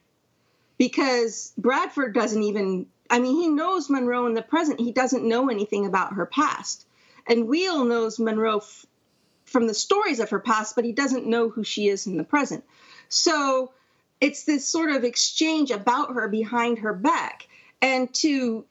Because 0.77 1.53
Bradford 1.57 2.13
doesn't 2.13 2.43
even. 2.43 2.87
I 3.09 3.19
mean, 3.19 3.35
he 3.35 3.49
knows 3.49 3.89
Monroe 3.89 4.25
in 4.25 4.33
the 4.33 4.41
present. 4.41 4.79
He 4.79 4.91
doesn't 4.91 5.27
know 5.27 5.49
anything 5.49 5.85
about 5.85 6.13
her 6.13 6.25
past. 6.25 6.87
And 7.27 7.47
Wheel 7.47 7.85
knows 7.85 8.17
Monroe 8.17 8.57
f- 8.57 8.85
from 9.45 9.67
the 9.67 9.73
stories 9.73 10.19
of 10.19 10.31
her 10.31 10.39
past, 10.39 10.75
but 10.75 10.85
he 10.85 10.91
doesn't 10.91 11.27
know 11.27 11.49
who 11.49 11.63
she 11.63 11.87
is 11.87 12.07
in 12.07 12.17
the 12.17 12.23
present. 12.23 12.63
So 13.09 13.73
it's 14.19 14.43
this 14.43 14.67
sort 14.67 14.89
of 14.89 15.03
exchange 15.03 15.69
about 15.69 16.13
her 16.13 16.27
behind 16.27 16.79
her 16.79 16.93
back. 16.93 17.47
And 17.81 18.11
to 18.15 18.65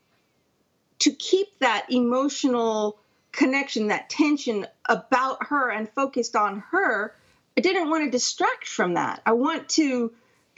to 1.00 1.10
keep 1.12 1.58
that 1.58 1.86
emotional 1.90 2.98
connection, 3.32 3.88
that 3.88 4.10
tension 4.10 4.66
about 4.88 5.46
her 5.46 5.70
and 5.70 5.88
focused 5.90 6.36
on 6.36 6.60
her, 6.70 7.14
I 7.56 7.60
didn't 7.60 7.90
want 7.90 8.04
to 8.04 8.10
distract 8.10 8.66
from 8.66 8.94
that. 8.94 9.22
I 9.26 9.32
want 9.32 9.68
to 9.70 10.12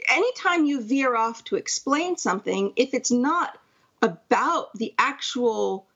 anytime 0.09 0.65
you 0.65 0.81
veer 0.81 1.15
off 1.15 1.43
to 1.45 1.55
explain 1.55 2.17
something, 2.17 2.73
if 2.75 2.93
it's 2.93 3.11
not 3.11 3.57
about 4.01 4.73
the 4.77 4.93
actual 4.97 5.87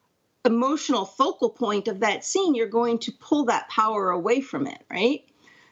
emotional 0.44 1.06
focal 1.06 1.50
point 1.50 1.88
of 1.88 2.00
that 2.00 2.26
scene, 2.26 2.56
you're 2.56 2.68
going 2.68 3.00
to 3.00 3.12
pull 3.12 3.46
that 3.46 3.70
power 3.70 4.10
away 4.10 4.42
from 4.42 4.68
it, 4.68 4.82
right? 4.90 5.24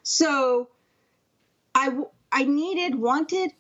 So 0.04 0.70
I 1.74 1.98
I 2.32 2.44
needed, 2.44 2.96
wanted, 2.96 3.52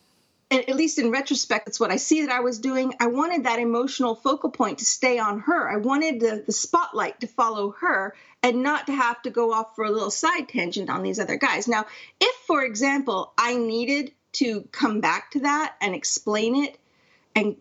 at 0.51 0.75
least 0.75 0.97
in 0.97 1.11
retrospect, 1.11 1.65
that's 1.65 1.79
what 1.79 1.91
I 1.91 1.97
see 1.97 2.21
that 2.25 2.31
I 2.31 2.39
was 2.39 2.59
doing. 2.59 2.93
I 2.99 3.07
wanted 3.07 3.43
that 3.43 3.59
emotional 3.59 4.15
focal 4.15 4.49
point 4.49 4.79
to 4.79 4.85
stay 4.85 5.19
on 5.19 5.41
her. 5.41 5.69
I 5.69 5.77
wanted 5.77 6.19
the, 6.19 6.43
the 6.45 6.51
spotlight 6.51 7.19
to 7.21 7.27
follow 7.27 7.71
her 7.81 8.15
and 8.41 8.63
not 8.63 8.87
to 8.87 8.93
have 8.93 9.21
to 9.23 9.29
go 9.29 9.53
off 9.53 9.75
for 9.75 9.85
a 9.85 9.91
little 9.91 10.09
side 10.09 10.49
tangent 10.49 10.89
on 10.89 11.03
these 11.03 11.19
other 11.19 11.35
guys. 11.35 11.67
Now, 11.67 11.85
if, 12.19 12.35
for 12.47 12.63
example, 12.63 13.31
I 13.37 13.57
needed 13.57 14.11
to 14.33 14.61
come 14.71 15.01
back 15.01 15.31
to 15.31 15.41
that 15.41 15.75
and 15.81 15.93
explain 15.93 16.63
it, 16.63 16.77
and 17.35 17.55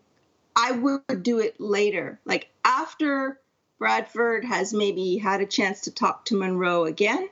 I 0.57 0.73
would 0.73 1.23
do 1.23 1.41
it 1.41 1.61
later, 1.61 2.21
like 2.25 2.49
after 2.65 3.39
Bradford 3.79 4.45
has 4.45 4.73
maybe 4.73 5.19
had 5.19 5.41
a 5.41 5.47
chance 5.47 5.83
to 5.83 5.91
talk 5.91 6.25
to 6.27 6.37
Monroe 6.37 6.85
again 6.85 7.29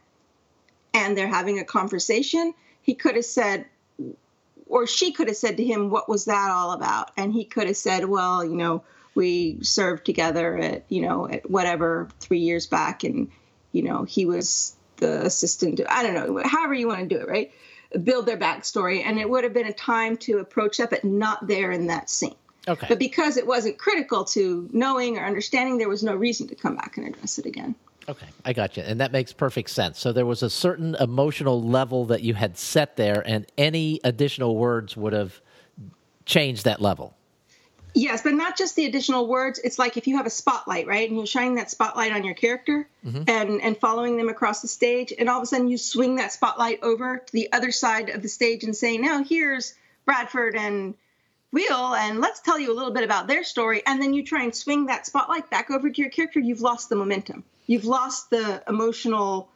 and 0.94 1.16
they're 1.16 1.26
having 1.26 1.58
a 1.58 1.64
conversation 1.64 2.54
he 2.86 2.94
could 2.94 3.16
have 3.16 3.24
said, 3.24 3.66
or 4.66 4.86
she 4.86 5.12
could 5.12 5.28
have 5.28 5.36
said 5.36 5.56
to 5.56 5.64
him, 5.64 5.90
What 5.90 6.08
was 6.08 6.26
that 6.26 6.50
all 6.50 6.72
about? 6.72 7.10
And 7.16 7.32
he 7.32 7.44
could 7.44 7.66
have 7.66 7.76
said, 7.76 8.04
Well, 8.04 8.44
you 8.44 8.56
know, 8.56 8.82
we 9.14 9.58
served 9.62 10.04
together 10.04 10.56
at, 10.58 10.84
you 10.88 11.02
know, 11.02 11.28
at 11.28 11.48
whatever 11.50 12.08
three 12.20 12.40
years 12.40 12.66
back, 12.66 13.04
and, 13.04 13.30
you 13.72 13.82
know, 13.82 14.04
he 14.04 14.26
was 14.26 14.76
the 14.98 15.24
assistant. 15.26 15.80
I 15.88 16.02
don't 16.02 16.14
know, 16.14 16.42
however 16.44 16.74
you 16.74 16.88
want 16.88 17.08
to 17.08 17.14
do 17.14 17.20
it, 17.20 17.28
right? 17.28 17.52
Build 18.02 18.26
their 18.26 18.36
backstory. 18.36 19.02
And 19.04 19.18
it 19.18 19.28
would 19.28 19.44
have 19.44 19.54
been 19.54 19.66
a 19.66 19.72
time 19.72 20.16
to 20.18 20.38
approach 20.38 20.78
that, 20.78 20.90
but 20.90 21.04
not 21.04 21.46
there 21.46 21.70
in 21.70 21.86
that 21.86 22.10
scene. 22.10 22.34
Okay. 22.68 22.86
But 22.88 22.98
because 22.98 23.36
it 23.36 23.46
wasn't 23.46 23.78
critical 23.78 24.24
to 24.24 24.68
knowing 24.72 25.18
or 25.18 25.24
understanding, 25.24 25.78
there 25.78 25.88
was 25.88 26.02
no 26.02 26.14
reason 26.14 26.48
to 26.48 26.54
come 26.54 26.76
back 26.76 26.96
and 26.96 27.06
address 27.06 27.38
it 27.38 27.46
again. 27.46 27.76
Okay, 28.08 28.26
I 28.44 28.52
got 28.52 28.76
you. 28.76 28.82
And 28.84 29.00
that 29.00 29.12
makes 29.12 29.32
perfect 29.32 29.70
sense. 29.70 29.98
So 29.98 30.12
there 30.12 30.26
was 30.26 30.42
a 30.42 30.50
certain 30.50 30.94
emotional 30.96 31.62
level 31.62 32.04
that 32.06 32.22
you 32.22 32.34
had 32.34 32.56
set 32.56 32.96
there, 32.96 33.22
and 33.26 33.46
any 33.58 34.00
additional 34.04 34.56
words 34.56 34.96
would 34.96 35.12
have 35.12 35.40
changed 36.24 36.64
that 36.64 36.80
level. 36.80 37.14
Yes, 37.94 38.22
but 38.22 38.34
not 38.34 38.58
just 38.58 38.76
the 38.76 38.84
additional 38.84 39.26
words. 39.26 39.58
It's 39.64 39.78
like 39.78 39.96
if 39.96 40.06
you 40.06 40.18
have 40.18 40.26
a 40.26 40.30
spotlight, 40.30 40.86
right? 40.86 41.08
And 41.08 41.16
you're 41.16 41.26
shining 41.26 41.54
that 41.54 41.70
spotlight 41.70 42.12
on 42.12 42.24
your 42.24 42.34
character 42.34 42.86
mm-hmm. 43.04 43.22
and, 43.26 43.62
and 43.62 43.74
following 43.78 44.18
them 44.18 44.28
across 44.28 44.60
the 44.60 44.68
stage. 44.68 45.14
And 45.18 45.30
all 45.30 45.38
of 45.38 45.44
a 45.44 45.46
sudden 45.46 45.68
you 45.68 45.78
swing 45.78 46.16
that 46.16 46.30
spotlight 46.30 46.80
over 46.82 47.16
to 47.16 47.32
the 47.32 47.50
other 47.54 47.72
side 47.72 48.10
of 48.10 48.20
the 48.20 48.28
stage 48.28 48.64
and 48.64 48.76
say, 48.76 48.98
now 48.98 49.24
here's 49.24 49.72
Bradford 50.04 50.56
and 50.56 50.94
Wheel, 51.52 51.94
and 51.94 52.20
let's 52.20 52.40
tell 52.40 52.58
you 52.58 52.70
a 52.70 52.76
little 52.76 52.92
bit 52.92 53.02
about 53.02 53.28
their 53.28 53.44
story. 53.44 53.82
And 53.86 54.02
then 54.02 54.12
you 54.12 54.22
try 54.22 54.42
and 54.42 54.54
swing 54.54 54.86
that 54.86 55.06
spotlight 55.06 55.48
back 55.48 55.70
over 55.70 55.88
to 55.88 56.00
your 56.02 56.10
character. 56.10 56.38
You've 56.38 56.60
lost 56.60 56.90
the 56.90 56.96
momentum 56.96 57.44
you've 57.66 57.84
lost 57.84 58.30
the 58.30 58.62
emotional 58.68 59.48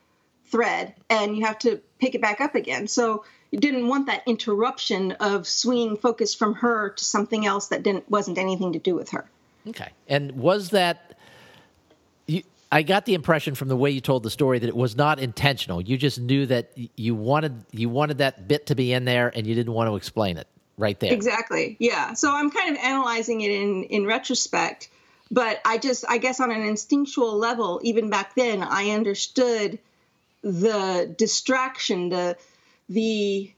thread 0.47 0.95
and 1.09 1.37
you 1.37 1.45
have 1.45 1.59
to 1.61 1.81
pick 1.99 2.15
it 2.15 2.21
back 2.21 2.41
up 2.41 2.55
again. 2.55 2.89
So 2.89 3.25
you 3.51 3.59
didn't 3.59 3.89
want 3.89 4.07
that 4.07 4.23
interruption 4.27 5.13
of 5.13 5.47
swinging 5.47 5.97
focus 5.97 6.35
from 6.35 6.55
her 6.55 6.91
to 6.91 7.05
something 7.05 7.47
else 7.47 7.69
that 7.69 7.83
didn't 7.83 8.09
wasn't 8.11 8.39
anything 8.39 8.73
to 8.73 8.79
do 8.79 8.95
with 8.95 9.11
her. 9.11 9.29
Okay. 9.69 9.91
And 10.09 10.33
was 10.33 10.71
that 10.71 11.19
you, 12.27 12.43
I 12.71 12.83
got 12.83 13.07
the 13.07 13.15
impression 13.15 13.55
from 13.55 13.69
the 13.69 13.77
way 13.77 13.91
you 13.91 14.01
told 14.01 14.23
the 14.23 14.31
story 14.31 14.59
that 14.59 14.69
it 14.69 14.77
was 14.77 14.97
not 14.97 15.19
intentional. 15.19 15.81
You 15.81 15.97
just 15.97 16.21
knew 16.21 16.47
that 16.47 16.73
you 16.97 17.15
wanted 17.15 17.65
you 17.73 17.89
wanted 17.89 18.19
that 18.19 18.47
bit 18.49 18.67
to 18.67 18.75
be 18.75 18.93
in 18.93 19.05
there 19.05 19.33
and 19.35 19.47
you 19.47 19.55
didn't 19.55 19.73
want 19.73 19.89
to 19.89 19.97
explain 19.97 20.37
it 20.37 20.47
right 20.79 20.99
there. 20.99 21.13
Exactly. 21.13 21.77
Yeah. 21.79 22.15
So 22.15 22.33
I'm 22.33 22.51
kind 22.51 22.71
of 22.77 22.83
analyzing 22.83 23.41
it 23.41 23.51
in 23.51 23.85
in 23.85 24.07
retrospect 24.07 24.89
but 25.31 25.61
I 25.65 25.79
just, 25.79 26.05
I 26.09 26.19
guess 26.19 26.41
on 26.41 26.51
an 26.51 26.63
instinctual 26.63 27.37
level, 27.37 27.81
even 27.85 28.11
back 28.11 28.35
then, 28.35 28.63
I 28.63 28.91
understood 28.91 29.79
the 30.43 31.15
distraction, 31.17 32.09
the, 32.09 32.37
the 32.89 33.53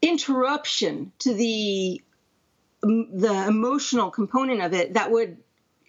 interruption 0.00 1.12
to 1.20 1.34
the, 1.34 2.00
the 2.82 3.44
emotional 3.48 4.10
component 4.10 4.62
of 4.62 4.74
it 4.74 4.94
that 4.94 5.10
would 5.10 5.38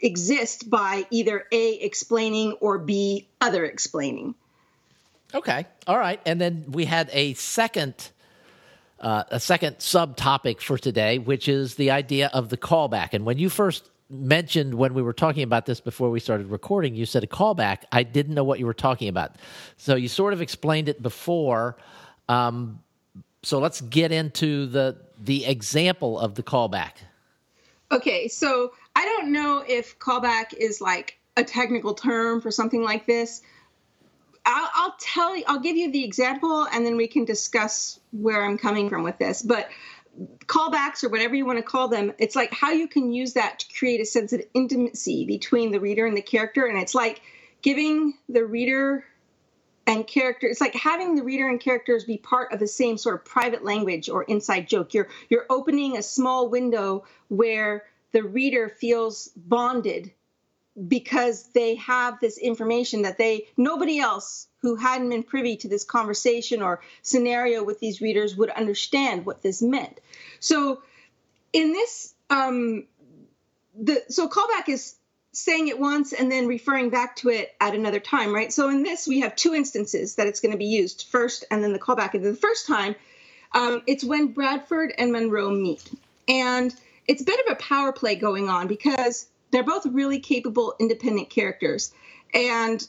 exist 0.02 0.70
by 0.70 1.06
either 1.12 1.46
A, 1.52 1.74
explaining, 1.74 2.54
or 2.54 2.78
B, 2.80 3.28
other 3.40 3.66
explaining. 3.66 4.36
Okay. 5.34 5.66
All 5.88 5.98
right. 5.98 6.20
And 6.26 6.40
then 6.42 6.66
we 6.70 6.86
had 6.86 7.10
a 7.14 7.34
second. 7.36 8.10
Uh, 9.00 9.26
a 9.32 9.40
second 9.40 9.80
subtopic 9.80 10.62
for 10.62 10.78
today, 10.78 11.18
which 11.20 11.50
is 11.50 11.76
the 11.76 11.92
idea 11.92 12.30
of 12.32 12.48
the 12.48 12.56
callback. 12.56 13.10
And 13.12 13.26
when 13.26 13.38
you 13.38 13.50
first 13.50 13.90
mentioned 14.14 14.76
when 14.76 14.94
we 14.94 15.02
were 15.02 15.14
talking 15.14 15.44
about 15.44 15.66
this 15.66 15.80
before 15.80 16.10
we 16.10 16.20
started 16.20 16.48
recording, 16.48 16.96
you 16.96 17.06
said 17.06 17.24
a 17.24 17.28
callback. 17.28 17.84
I 17.92 18.04
didn't 18.04 18.36
know 18.36 18.44
what 18.44 18.60
you 18.60 18.66
were 18.66 18.74
talking 18.74 19.08
about. 19.08 19.36
So 19.78 19.96
you 19.96 20.08
sort 20.08 20.34
of 20.34 20.42
explained 20.42 20.88
it 20.88 21.02
before. 21.02 21.78
Um, 22.30 22.80
so 23.42 23.60
let's 23.60 23.82
get 23.82 24.12
into 24.12 24.68
the 24.68 24.98
the 25.20 25.46
example 25.46 26.20
of 26.20 26.36
the 26.36 26.44
callback. 26.44 26.94
Okay, 27.92 28.28
so 28.28 28.74
I 28.96 29.06
don't 29.06 29.32
know 29.32 29.64
if 29.68 30.00
callback 30.00 30.54
is 30.58 30.82
like 30.82 31.20
a 31.38 31.44
technical 31.44 31.94
term 31.94 32.42
for 32.42 32.52
something 32.52 32.82
like 32.82 33.06
this. 33.06 33.42
I'll, 34.46 34.70
I'll, 34.76 34.96
tell 35.00 35.38
you, 35.38 35.44
I'll 35.48 35.60
give 35.60 35.78
you 35.78 35.92
the 35.92 36.04
example 36.04 36.68
and 36.74 36.86
then 36.86 36.98
we 36.98 37.08
can 37.08 37.24
discuss 37.24 38.00
where 38.12 38.44
I'm 38.44 38.58
coming 38.58 38.90
from 38.90 39.04
with 39.04 39.18
this. 39.18 39.42
But 39.42 39.70
callbacks 40.46 41.04
or 41.04 41.10
whatever 41.10 41.36
you 41.36 41.46
want 41.46 41.58
to 41.58 41.64
call 41.64 41.88
them, 41.88 42.14
it's 42.20 42.36
like 42.36 42.54
how 42.54 42.72
you 42.72 42.88
can 42.88 43.12
use 43.12 43.34
that 43.34 43.60
to 43.60 43.78
create 43.78 44.02
a 44.02 44.06
sense 44.06 44.34
of 44.34 44.42
intimacy 44.54 45.26
between 45.26 45.72
the 45.72 45.80
reader 45.80 46.06
and 46.06 46.16
the 46.16 46.22
character. 46.22 46.66
And 46.66 46.78
it's 46.78 46.96
like 46.96 47.22
giving 47.62 48.14
the 48.30 48.46
reader 48.46 49.06
and 49.86 50.08
character 50.08 50.48
it's 50.48 50.62
like 50.62 50.74
having 50.76 51.16
the 51.16 51.24
reader 51.24 51.50
and 51.50 51.60
characters 51.60 52.06
be 52.06 52.18
part 52.18 52.54
of 52.54 52.60
the 52.60 52.68
same 52.68 52.98
sort 52.98 53.16
of 53.16 53.26
private 53.26 53.64
language 53.64 54.10
or 54.10 54.24
inside 54.24 54.68
joke 54.68 54.94
you're 54.94 55.10
you're 55.30 55.46
opening 55.50 55.98
a 55.98 56.02
small 56.02 56.50
window 56.50 57.04
where 57.28 57.84
the 58.12 58.24
reader 58.24 58.70
feels 58.70 59.30
bonded 59.36 60.12
because 60.88 61.44
they 61.54 61.76
have 61.76 62.20
this 62.20 62.38
information 62.38 63.04
that 63.04 63.18
they 63.18 63.48
nobody 63.58 64.00
else 64.00 64.48
who 64.62 64.76
hadn't 64.76 65.10
been 65.10 65.24
privy 65.24 65.56
to 65.58 65.68
this 65.68 65.84
conversation 65.84 66.62
or 66.62 66.82
scenario 67.02 67.64
with 67.64 67.80
these 67.80 68.02
readers 68.02 68.36
would 68.36 68.50
understand 68.50 69.26
what 69.26 69.44
this 69.44 69.62
meant. 69.62 70.00
So 70.40 70.82
in 71.52 71.74
this 71.74 72.16
um 72.30 72.86
the 73.80 74.04
so 74.10 74.28
callback 74.28 74.68
is 74.68 74.96
saying 75.32 75.68
it 75.68 75.80
once 75.80 76.14
and 76.14 76.32
then 76.32 76.48
referring 76.48 76.90
back 76.90 77.16
to 77.18 77.30
it 77.30 77.56
at 77.60 77.76
another 77.76 78.00
time 78.00 78.34
right? 78.34 78.52
So 78.52 78.70
in 78.70 78.82
this 78.82 79.08
we 79.08 79.20
have 79.20 79.36
two 79.36 79.54
instances 79.54 80.16
that 80.16 80.26
it's 80.26 80.40
going 80.40 80.54
to 80.54 80.58
be 80.58 80.66
used 80.66 81.06
first 81.12 81.46
and 81.52 81.64
then 81.64 81.74
the 81.74 81.80
callback. 81.80 82.16
And 82.16 82.26
the 82.26 82.36
first 82.36 82.66
time 82.66 82.96
um, 83.52 83.84
it's 83.86 84.04
when 84.04 84.34
bradford 84.34 84.92
and 84.98 85.12
monroe 85.12 85.52
meet. 85.52 85.88
And 86.28 86.74
it's 87.08 87.22
a 87.22 87.26
bit 87.26 87.46
of 87.46 87.52
a 87.52 87.56
power 87.58 87.92
play 87.92 88.16
going 88.16 88.50
on 88.50 88.68
because 88.68 89.28
they're 89.54 89.64
both 89.64 89.86
really 89.86 90.20
capable, 90.20 90.76
independent 90.80 91.30
characters. 91.30 91.94
And 92.34 92.86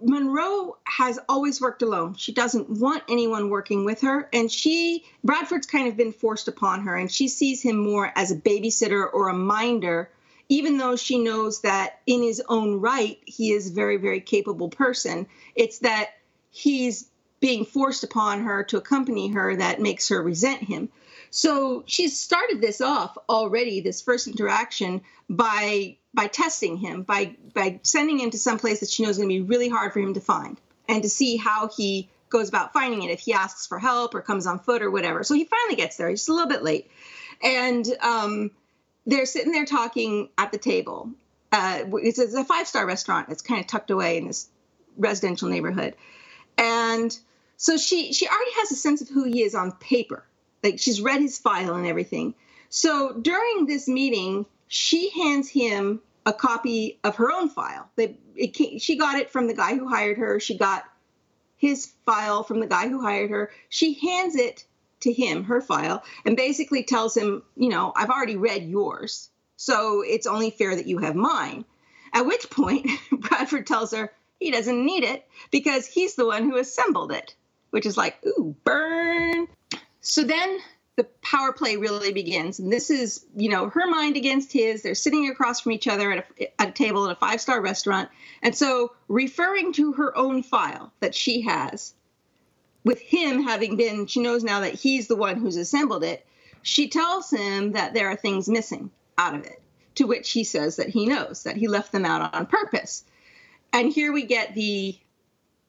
Monroe 0.00 0.78
has 0.84 1.18
always 1.28 1.60
worked 1.60 1.82
alone. 1.82 2.14
She 2.14 2.32
doesn't 2.32 2.70
want 2.70 3.02
anyone 3.10 3.50
working 3.50 3.84
with 3.84 4.00
her. 4.00 4.26
And 4.32 4.50
she, 4.50 5.04
Bradford's 5.22 5.66
kind 5.66 5.86
of 5.86 5.98
been 5.98 6.12
forced 6.12 6.48
upon 6.48 6.84
her, 6.84 6.96
and 6.96 7.12
she 7.12 7.28
sees 7.28 7.60
him 7.62 7.76
more 7.76 8.10
as 8.16 8.30
a 8.30 8.36
babysitter 8.36 9.06
or 9.12 9.28
a 9.28 9.34
minder, 9.34 10.10
even 10.48 10.78
though 10.78 10.96
she 10.96 11.22
knows 11.22 11.60
that 11.60 12.00
in 12.06 12.22
his 12.22 12.42
own 12.48 12.80
right, 12.80 13.18
he 13.26 13.52
is 13.52 13.70
a 13.70 13.74
very, 13.74 13.98
very 13.98 14.20
capable 14.20 14.70
person. 14.70 15.26
It's 15.54 15.80
that 15.80 16.10
he's 16.50 17.06
being 17.40 17.66
forced 17.66 18.02
upon 18.02 18.44
her 18.44 18.64
to 18.64 18.78
accompany 18.78 19.28
her 19.28 19.56
that 19.56 19.78
makes 19.78 20.08
her 20.08 20.22
resent 20.22 20.62
him. 20.62 20.88
So 21.36 21.82
she's 21.86 22.16
started 22.16 22.60
this 22.60 22.80
off 22.80 23.18
already, 23.28 23.80
this 23.80 24.00
first 24.00 24.28
interaction, 24.28 25.00
by 25.28 25.96
by 26.14 26.28
testing 26.28 26.76
him, 26.76 27.02
by 27.02 27.34
by 27.52 27.80
sending 27.82 28.20
him 28.20 28.30
to 28.30 28.38
some 28.38 28.56
place 28.56 28.78
that 28.78 28.88
she 28.88 29.02
knows 29.02 29.16
is 29.16 29.18
going 29.18 29.30
to 29.30 29.34
be 29.34 29.40
really 29.40 29.68
hard 29.68 29.92
for 29.92 29.98
him 29.98 30.14
to 30.14 30.20
find, 30.20 30.60
and 30.88 31.02
to 31.02 31.08
see 31.08 31.36
how 31.36 31.68
he 31.76 32.08
goes 32.28 32.48
about 32.48 32.72
finding 32.72 33.02
it. 33.02 33.10
If 33.10 33.18
he 33.18 33.32
asks 33.32 33.66
for 33.66 33.80
help 33.80 34.14
or 34.14 34.22
comes 34.22 34.46
on 34.46 34.60
foot 34.60 34.80
or 34.80 34.92
whatever. 34.92 35.24
So 35.24 35.34
he 35.34 35.44
finally 35.44 35.74
gets 35.74 35.96
there. 35.96 36.08
He's 36.08 36.28
a 36.28 36.32
little 36.32 36.48
bit 36.48 36.62
late, 36.62 36.88
and 37.42 37.84
um, 38.00 38.52
they're 39.04 39.26
sitting 39.26 39.50
there 39.50 39.66
talking 39.66 40.28
at 40.38 40.52
the 40.52 40.58
table. 40.58 41.10
Uh, 41.50 41.80
it's, 41.94 42.20
it's 42.20 42.34
a 42.34 42.44
five 42.44 42.68
star 42.68 42.86
restaurant. 42.86 43.30
It's 43.30 43.42
kind 43.42 43.60
of 43.60 43.66
tucked 43.66 43.90
away 43.90 44.18
in 44.18 44.28
this 44.28 44.48
residential 44.96 45.48
neighborhood, 45.48 45.96
and 46.56 47.18
so 47.56 47.76
she 47.76 48.12
she 48.12 48.28
already 48.28 48.52
has 48.52 48.70
a 48.70 48.76
sense 48.76 49.00
of 49.02 49.08
who 49.08 49.24
he 49.24 49.42
is 49.42 49.56
on 49.56 49.72
paper 49.72 50.24
like 50.64 50.80
she's 50.80 51.00
read 51.00 51.20
his 51.20 51.38
file 51.38 51.74
and 51.74 51.86
everything. 51.86 52.34
So 52.70 53.12
during 53.12 53.66
this 53.66 53.86
meeting, 53.86 54.46
she 54.66 55.10
hands 55.10 55.48
him 55.48 56.00
a 56.26 56.32
copy 56.32 56.98
of 57.04 57.16
her 57.16 57.30
own 57.30 57.48
file. 57.48 57.88
It, 57.96 58.18
she 58.80 58.96
got 58.96 59.18
it 59.18 59.30
from 59.30 59.46
the 59.46 59.54
guy 59.54 59.76
who 59.76 59.86
hired 59.86 60.18
her. 60.18 60.40
She 60.40 60.58
got 60.58 60.84
his 61.56 61.92
file 62.04 62.42
from 62.42 62.60
the 62.60 62.66
guy 62.66 62.88
who 62.88 63.00
hired 63.00 63.30
her. 63.30 63.50
She 63.68 63.94
hands 63.94 64.34
it 64.34 64.64
to 65.00 65.12
him, 65.12 65.44
her 65.44 65.60
file, 65.60 66.02
and 66.24 66.36
basically 66.36 66.82
tells 66.82 67.16
him, 67.16 67.42
you 67.56 67.68
know, 67.68 67.92
I've 67.94 68.10
already 68.10 68.36
read 68.36 68.64
yours, 68.64 69.30
so 69.56 70.02
it's 70.02 70.26
only 70.26 70.50
fair 70.50 70.74
that 70.74 70.86
you 70.86 70.98
have 70.98 71.14
mine. 71.14 71.64
At 72.12 72.26
which 72.26 72.48
point, 72.50 72.88
Bradford 73.12 73.66
tells 73.66 73.92
her 73.92 74.12
he 74.40 74.50
doesn't 74.50 74.84
need 74.84 75.04
it 75.04 75.26
because 75.50 75.86
he's 75.86 76.14
the 76.14 76.26
one 76.26 76.44
who 76.44 76.56
assembled 76.56 77.12
it, 77.12 77.34
which 77.70 77.86
is 77.86 77.96
like, 77.96 78.16
ooh, 78.26 78.56
burn. 78.64 79.46
So 80.04 80.22
then 80.22 80.58
the 80.96 81.04
power 81.22 81.52
play 81.52 81.76
really 81.76 82.12
begins. 82.12 82.58
And 82.58 82.70
this 82.70 82.90
is, 82.90 83.24
you 83.34 83.48
know, 83.48 83.70
her 83.70 83.86
mind 83.86 84.16
against 84.16 84.52
his. 84.52 84.82
They're 84.82 84.94
sitting 84.94 85.28
across 85.28 85.60
from 85.60 85.72
each 85.72 85.88
other 85.88 86.12
at 86.12 86.26
a, 86.38 86.60
at 86.60 86.68
a 86.68 86.72
table 86.72 87.06
at 87.06 87.16
a 87.16 87.18
five 87.18 87.40
star 87.40 87.60
restaurant. 87.60 88.10
And 88.42 88.54
so, 88.54 88.92
referring 89.08 89.72
to 89.72 89.94
her 89.94 90.16
own 90.16 90.42
file 90.42 90.92
that 91.00 91.14
she 91.14 91.40
has, 91.40 91.94
with 92.84 93.00
him 93.00 93.42
having 93.42 93.76
been, 93.76 94.06
she 94.06 94.20
knows 94.20 94.44
now 94.44 94.60
that 94.60 94.74
he's 94.74 95.08
the 95.08 95.16
one 95.16 95.36
who's 95.36 95.56
assembled 95.56 96.04
it, 96.04 96.24
she 96.62 96.88
tells 96.88 97.30
him 97.30 97.72
that 97.72 97.94
there 97.94 98.08
are 98.08 98.16
things 98.16 98.46
missing 98.46 98.90
out 99.16 99.34
of 99.34 99.44
it. 99.44 99.60
To 99.96 100.06
which 100.06 100.32
he 100.32 100.44
says 100.44 100.76
that 100.76 100.90
he 100.90 101.06
knows, 101.06 101.44
that 101.44 101.56
he 101.56 101.66
left 101.66 101.92
them 101.92 102.04
out 102.04 102.34
on 102.34 102.46
purpose. 102.46 103.04
And 103.72 103.90
here 103.90 104.12
we 104.12 104.26
get 104.26 104.54
the 104.54 104.98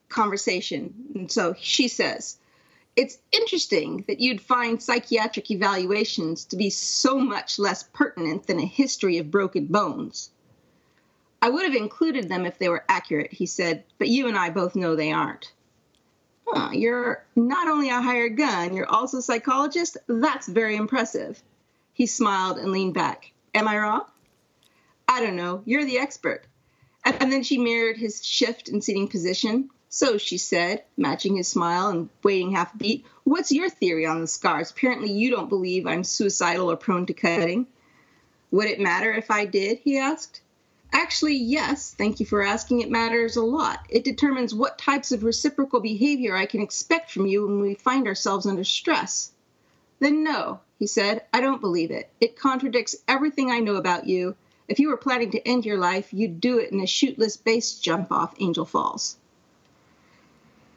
conversation. 0.08 0.94
And 1.14 1.32
so 1.32 1.54
she 1.58 1.88
says, 1.88 2.36
it's 2.96 3.18
interesting 3.30 4.04
that 4.08 4.20
you'd 4.20 4.40
find 4.40 4.82
psychiatric 4.82 5.50
evaluations 5.50 6.46
to 6.46 6.56
be 6.56 6.70
so 6.70 7.18
much 7.18 7.58
less 7.58 7.82
pertinent 7.82 8.46
than 8.46 8.58
a 8.58 8.64
history 8.66 9.18
of 9.18 9.30
broken 9.30 9.66
bones. 9.66 10.30
I 11.42 11.50
would 11.50 11.64
have 11.64 11.74
included 11.74 12.28
them 12.28 12.46
if 12.46 12.58
they 12.58 12.70
were 12.70 12.84
accurate, 12.88 13.32
he 13.32 13.44
said, 13.44 13.84
but 13.98 14.08
you 14.08 14.26
and 14.28 14.36
I 14.36 14.48
both 14.48 14.74
know 14.74 14.96
they 14.96 15.12
aren't. 15.12 15.52
Huh, 16.46 16.70
you're 16.72 17.24
not 17.36 17.68
only 17.68 17.90
a 17.90 18.00
hired 18.00 18.36
gun, 18.36 18.74
you're 18.74 18.88
also 18.88 19.18
a 19.18 19.22
psychologist? 19.22 19.98
That's 20.06 20.48
very 20.48 20.76
impressive. 20.76 21.42
He 21.92 22.06
smiled 22.06 22.58
and 22.58 22.72
leaned 22.72 22.94
back. 22.94 23.32
Am 23.54 23.68
I 23.68 23.78
wrong? 23.78 24.04
I 25.06 25.22
don't 25.22 25.36
know. 25.36 25.62
You're 25.66 25.84
the 25.84 25.98
expert. 25.98 26.46
And 27.04 27.30
then 27.30 27.42
she 27.42 27.58
mirrored 27.58 27.98
his 27.98 28.24
shift 28.24 28.68
in 28.68 28.80
seating 28.80 29.08
position. 29.08 29.70
So, 29.88 30.18
she 30.18 30.36
said, 30.36 30.84
matching 30.96 31.36
his 31.36 31.48
smile 31.48 31.88
and 31.88 32.08
waiting 32.22 32.52
half 32.52 32.74
a 32.74 32.76
beat, 32.76 33.06
what's 33.24 33.52
your 33.52 33.70
theory 33.70 34.04
on 34.04 34.20
the 34.20 34.26
scars? 34.26 34.70
Apparently, 34.70 35.12
you 35.12 35.30
don't 35.30 35.48
believe 35.48 35.86
I'm 35.86 36.04
suicidal 36.04 36.70
or 36.70 36.76
prone 36.76 37.06
to 37.06 37.14
cutting. 37.14 37.66
Would 38.50 38.66
it 38.66 38.80
matter 38.80 39.12
if 39.12 39.30
I 39.30 39.44
did? 39.44 39.78
he 39.78 39.98
asked. 39.98 40.40
Actually, 40.92 41.36
yes. 41.36 41.94
Thank 41.96 42.20
you 42.20 42.26
for 42.26 42.42
asking. 42.42 42.80
It 42.80 42.90
matters 42.90 43.36
a 43.36 43.42
lot. 43.42 43.86
It 43.88 44.04
determines 44.04 44.54
what 44.54 44.78
types 44.78 45.12
of 45.12 45.24
reciprocal 45.24 45.80
behavior 45.80 46.36
I 46.36 46.46
can 46.46 46.60
expect 46.60 47.10
from 47.10 47.26
you 47.26 47.46
when 47.46 47.60
we 47.60 47.74
find 47.74 48.06
ourselves 48.06 48.46
under 48.46 48.64
stress. 48.64 49.32
Then, 49.98 50.24
no, 50.24 50.60
he 50.78 50.86
said. 50.86 51.22
I 51.32 51.40
don't 51.40 51.60
believe 51.60 51.90
it. 51.90 52.10
It 52.20 52.38
contradicts 52.38 52.96
everything 53.08 53.50
I 53.50 53.60
know 53.60 53.76
about 53.76 54.06
you. 54.06 54.36
If 54.68 54.78
you 54.78 54.88
were 54.88 54.96
planning 54.96 55.30
to 55.32 55.48
end 55.48 55.64
your 55.64 55.78
life, 55.78 56.12
you'd 56.12 56.40
do 56.40 56.58
it 56.58 56.72
in 56.72 56.80
a 56.80 56.86
chuteless 56.86 57.36
base 57.36 57.78
jump 57.78 58.10
off 58.10 58.34
Angel 58.38 58.64
Falls. 58.64 59.16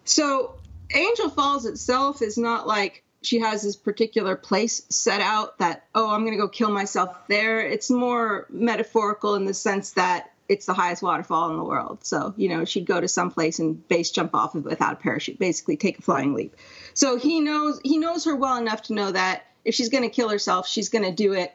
So 0.05 0.55
Angel 0.93 1.29
Falls 1.29 1.65
itself 1.65 2.21
is 2.21 2.38
not 2.38 2.67
like 2.67 3.03
she 3.21 3.39
has 3.39 3.62
this 3.62 3.75
particular 3.75 4.35
place 4.35 4.83
set 4.89 5.21
out 5.21 5.59
that, 5.59 5.85
oh, 5.93 6.09
I'm 6.09 6.21
going 6.21 6.33
to 6.33 6.41
go 6.41 6.47
kill 6.47 6.71
myself 6.71 7.15
there. 7.27 7.59
It's 7.59 7.89
more 7.89 8.47
metaphorical 8.49 9.35
in 9.35 9.45
the 9.45 9.53
sense 9.53 9.91
that 9.91 10.31
it's 10.47 10.65
the 10.65 10.73
highest 10.73 11.03
waterfall 11.03 11.51
in 11.51 11.57
the 11.57 11.63
world. 11.63 12.03
So, 12.03 12.33
you 12.38 12.49
know, 12.49 12.65
she'd 12.65 12.88
go 12.88 12.99
to 12.99 13.07
some 13.07 13.29
place 13.29 13.59
and 13.59 13.88
base 13.88 14.09
jump 14.09 14.33
off 14.33 14.55
of 14.55 14.65
it 14.65 14.69
without 14.69 14.93
a 14.93 14.95
parachute, 14.95 15.38
basically 15.38 15.77
take 15.77 15.99
a 15.99 16.01
flying 16.01 16.33
leap. 16.33 16.55
So 16.93 17.17
he 17.17 17.39
knows 17.39 17.79
he 17.83 17.99
knows 17.99 18.25
her 18.25 18.35
well 18.35 18.57
enough 18.57 18.83
to 18.83 18.93
know 18.93 19.12
that 19.12 19.45
if 19.63 19.75
she's 19.75 19.89
going 19.89 20.03
to 20.03 20.09
kill 20.09 20.29
herself, 20.29 20.67
she's 20.67 20.89
going 20.89 21.05
to 21.05 21.12
do 21.12 21.33
it 21.33 21.53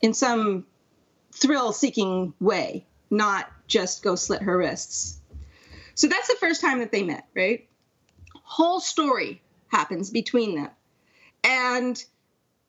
in 0.00 0.14
some 0.14 0.66
thrill 1.32 1.72
seeking 1.72 2.34
way, 2.40 2.84
not 3.10 3.50
just 3.68 4.02
go 4.02 4.16
slit 4.16 4.42
her 4.42 4.58
wrists. 4.58 5.20
So 5.94 6.06
that's 6.06 6.28
the 6.28 6.36
first 6.40 6.60
time 6.60 6.78
that 6.80 6.92
they 6.92 7.02
met, 7.02 7.26
right? 7.34 7.68
Whole 8.42 8.80
story 8.80 9.42
happens 9.68 10.10
between 10.10 10.54
them. 10.56 10.70
And 11.44 12.02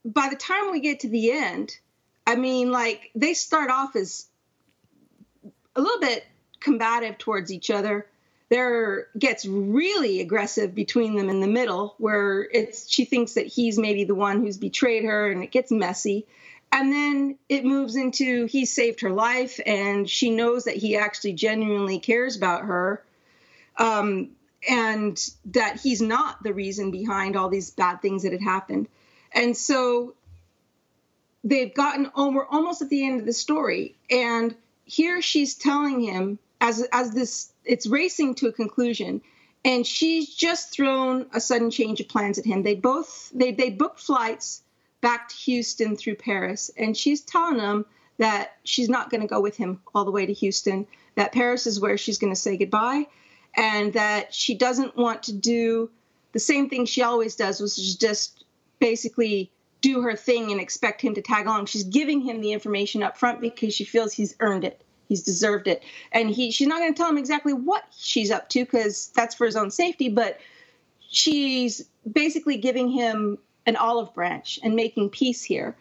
by 0.05 0.29
the 0.29 0.35
time 0.35 0.71
we 0.71 0.79
get 0.79 1.01
to 1.01 1.09
the 1.09 1.31
end, 1.31 1.77
I 2.25 2.35
mean, 2.35 2.71
like 2.71 3.11
they 3.15 3.33
start 3.33 3.69
off 3.69 3.95
as 3.95 4.27
a 5.75 5.81
little 5.81 5.99
bit 5.99 6.25
combative 6.59 7.17
towards 7.17 7.51
each 7.51 7.69
other. 7.69 8.07
There 8.49 9.07
gets 9.17 9.45
really 9.45 10.21
aggressive 10.21 10.75
between 10.75 11.15
them 11.15 11.29
in 11.29 11.39
the 11.39 11.47
middle, 11.47 11.95
where 11.97 12.47
it's 12.53 12.89
she 12.91 13.05
thinks 13.05 13.33
that 13.33 13.47
he's 13.47 13.79
maybe 13.79 14.03
the 14.03 14.15
one 14.15 14.41
who's 14.41 14.57
betrayed 14.57 15.05
her, 15.05 15.31
and 15.31 15.43
it 15.43 15.51
gets 15.51 15.71
messy. 15.71 16.27
And 16.71 16.91
then 16.91 17.37
it 17.49 17.65
moves 17.65 17.95
into 17.95 18.45
he 18.45 18.65
saved 18.65 19.01
her 19.01 19.11
life, 19.11 19.59
and 19.65 20.09
she 20.09 20.29
knows 20.29 20.65
that 20.65 20.75
he 20.75 20.97
actually 20.97 21.33
genuinely 21.33 21.99
cares 21.99 22.35
about 22.37 22.63
her, 22.63 23.03
um, 23.77 24.29
and 24.67 25.29
that 25.45 25.79
he's 25.79 26.01
not 26.01 26.41
the 26.43 26.53
reason 26.53 26.91
behind 26.91 27.35
all 27.35 27.49
these 27.49 27.71
bad 27.71 28.01
things 28.01 28.23
that 28.23 28.31
had 28.31 28.41
happened. 28.41 28.87
And 29.31 29.55
so 29.57 30.15
they've 31.43 31.73
gotten 31.73 32.11
oh, 32.15 32.31
we're 32.31 32.47
almost 32.47 32.81
at 32.81 32.89
the 32.89 33.05
end 33.05 33.19
of 33.19 33.25
the 33.25 33.33
story, 33.33 33.95
and 34.09 34.55
here 34.85 35.21
she's 35.21 35.55
telling 35.55 35.99
him 35.99 36.39
as 36.61 36.85
as 36.91 37.11
this 37.11 37.51
it's 37.65 37.87
racing 37.87 38.35
to 38.35 38.47
a 38.47 38.51
conclusion. 38.51 39.21
And 39.65 39.87
she's 39.87 40.27
just 40.27 40.73
thrown 40.73 41.27
a 41.33 41.39
sudden 41.39 41.71
change 41.71 42.01
of 42.01 42.09
plans 42.09 42.37
at 42.37 42.43
him. 42.43 42.63
They 42.63 42.75
both 42.75 43.31
they 43.33 43.51
they 43.51 43.69
booked 43.69 44.01
flights 44.01 44.61
back 45.03 45.29
to 45.29 45.35
Houston 45.35 45.95
through 45.95 46.15
Paris. 46.15 46.71
And 46.77 46.97
she's 46.97 47.21
telling 47.21 47.59
him 47.59 47.85
that 48.17 48.55
she's 48.63 48.89
not 48.89 49.09
going 49.09 49.21
to 49.21 49.27
go 49.27 49.41
with 49.41 49.57
him 49.57 49.81
all 49.93 50.05
the 50.05 50.11
way 50.11 50.25
to 50.25 50.33
Houston 50.33 50.87
that 51.15 51.33
Paris 51.33 51.67
is 51.67 51.79
where 51.79 51.97
she's 51.97 52.17
going 52.17 52.33
to 52.33 52.39
say 52.39 52.57
goodbye 52.57 53.05
and 53.55 53.93
that 53.93 54.33
she 54.33 54.55
doesn't 54.55 54.95
want 54.95 55.23
to 55.23 55.33
do 55.33 55.89
the 56.31 56.39
same 56.39 56.69
thing 56.69 56.85
she 56.85 57.01
always 57.01 57.35
does 57.35 57.59
which 57.59 57.77
is 57.77 57.95
just 57.95 58.43
basically 58.79 59.51
do 59.83 60.01
her 60.01 60.15
thing 60.15 60.51
and 60.51 60.59
expect 60.61 61.01
him 61.01 61.13
to 61.13 61.21
tag 61.21 61.45
along. 61.45 61.65
She's 61.65 61.83
giving 61.83 62.21
him 62.21 62.41
the 62.41 62.53
information 62.53 63.03
up 63.03 63.17
front 63.17 63.41
because 63.41 63.75
she 63.75 63.83
feels 63.83 64.13
he's 64.13 64.35
earned 64.39 64.63
it. 64.63 64.81
He's 65.09 65.23
deserved 65.23 65.67
it. 65.67 65.83
And 66.11 66.29
he 66.29 66.51
she's 66.51 66.67
not 66.67 66.79
going 66.79 66.93
to 66.93 66.97
tell 66.97 67.09
him 67.09 67.17
exactly 67.17 67.53
what 67.53 67.83
she's 67.95 68.31
up 68.31 68.49
to 68.49 68.63
because 68.63 69.11
that's 69.15 69.35
for 69.35 69.45
his 69.45 69.57
own 69.57 69.71
safety, 69.71 70.07
but 70.07 70.39
she's 71.09 71.85
basically 72.09 72.57
giving 72.57 72.89
him 72.89 73.37
an 73.65 73.75
olive 73.75 74.13
branch 74.13 74.57
and 74.63 74.73
making 74.73 75.09
peace 75.09 75.43
here. 75.43 75.75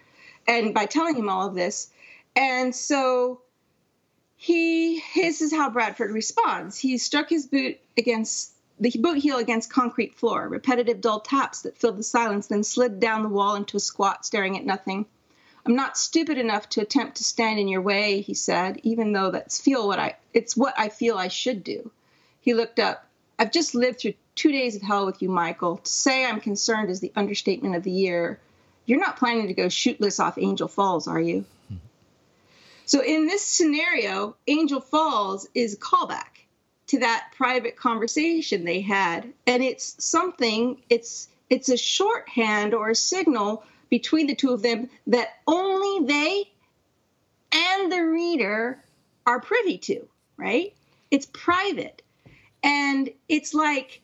And 0.48 0.74
by 0.74 0.86
telling 0.86 1.14
him 1.14 1.28
all 1.28 1.46
of 1.46 1.54
this. 1.54 1.88
And 2.34 2.74
so 2.74 3.41
he 4.42 5.00
this 5.14 5.40
is 5.40 5.52
how 5.52 5.70
Bradford 5.70 6.10
responds. 6.10 6.76
He 6.76 6.98
struck 6.98 7.28
his 7.28 7.46
boot 7.46 7.78
against 7.96 8.50
the 8.80 8.90
boot 8.98 9.18
heel 9.18 9.38
against 9.38 9.70
concrete 9.70 10.16
floor, 10.16 10.48
repetitive 10.48 11.00
dull 11.00 11.20
taps 11.20 11.62
that 11.62 11.78
filled 11.78 11.96
the 11.96 12.02
silence, 12.02 12.48
then 12.48 12.64
slid 12.64 12.98
down 12.98 13.22
the 13.22 13.28
wall 13.28 13.54
into 13.54 13.76
a 13.76 13.80
squat, 13.80 14.26
staring 14.26 14.58
at 14.58 14.66
nothing. 14.66 15.06
I'm 15.64 15.76
not 15.76 15.96
stupid 15.96 16.38
enough 16.38 16.68
to 16.70 16.80
attempt 16.80 17.18
to 17.18 17.24
stand 17.24 17.60
in 17.60 17.68
your 17.68 17.82
way, 17.82 18.20
he 18.20 18.34
said, 18.34 18.80
even 18.82 19.12
though 19.12 19.30
that's 19.30 19.60
feel 19.60 19.86
what 19.86 20.00
I 20.00 20.16
it's 20.34 20.56
what 20.56 20.74
I 20.76 20.88
feel 20.88 21.16
I 21.16 21.28
should 21.28 21.62
do. 21.62 21.92
He 22.40 22.52
looked 22.52 22.80
up. 22.80 23.06
I've 23.38 23.52
just 23.52 23.76
lived 23.76 24.00
through 24.00 24.14
two 24.34 24.50
days 24.50 24.74
of 24.74 24.82
hell 24.82 25.06
with 25.06 25.22
you, 25.22 25.28
Michael. 25.28 25.76
To 25.76 25.88
say 25.88 26.24
I'm 26.24 26.40
concerned 26.40 26.90
is 26.90 26.98
the 26.98 27.12
understatement 27.14 27.76
of 27.76 27.84
the 27.84 27.92
year. 27.92 28.40
You're 28.86 28.98
not 28.98 29.18
planning 29.18 29.46
to 29.46 29.54
go 29.54 29.66
chuteless 29.66 30.18
off 30.18 30.36
Angel 30.36 30.66
Falls, 30.66 31.06
are 31.06 31.20
you? 31.20 31.44
So 32.92 33.02
in 33.02 33.26
this 33.26 33.42
scenario, 33.42 34.36
Angel 34.46 34.78
Falls 34.78 35.48
is 35.54 35.72
a 35.72 35.78
callback 35.78 36.44
to 36.88 36.98
that 36.98 37.32
private 37.34 37.74
conversation 37.74 38.66
they 38.66 38.82
had. 38.82 39.32
And 39.46 39.62
it's 39.62 40.04
something 40.04 40.82
it's 40.90 41.28
it's 41.48 41.70
a 41.70 41.78
shorthand 41.78 42.74
or 42.74 42.90
a 42.90 42.94
signal 42.94 43.64
between 43.88 44.26
the 44.26 44.34
two 44.34 44.50
of 44.50 44.60
them 44.60 44.90
that 45.06 45.28
only 45.46 46.06
they 46.06 46.50
and 47.50 47.90
the 47.90 48.02
reader 48.02 48.84
are 49.24 49.40
privy 49.40 49.78
to 49.78 50.06
right? 50.36 50.74
It's 51.10 51.24
private. 51.32 52.02
And 52.62 53.08
it's 53.26 53.54
like 53.54 54.01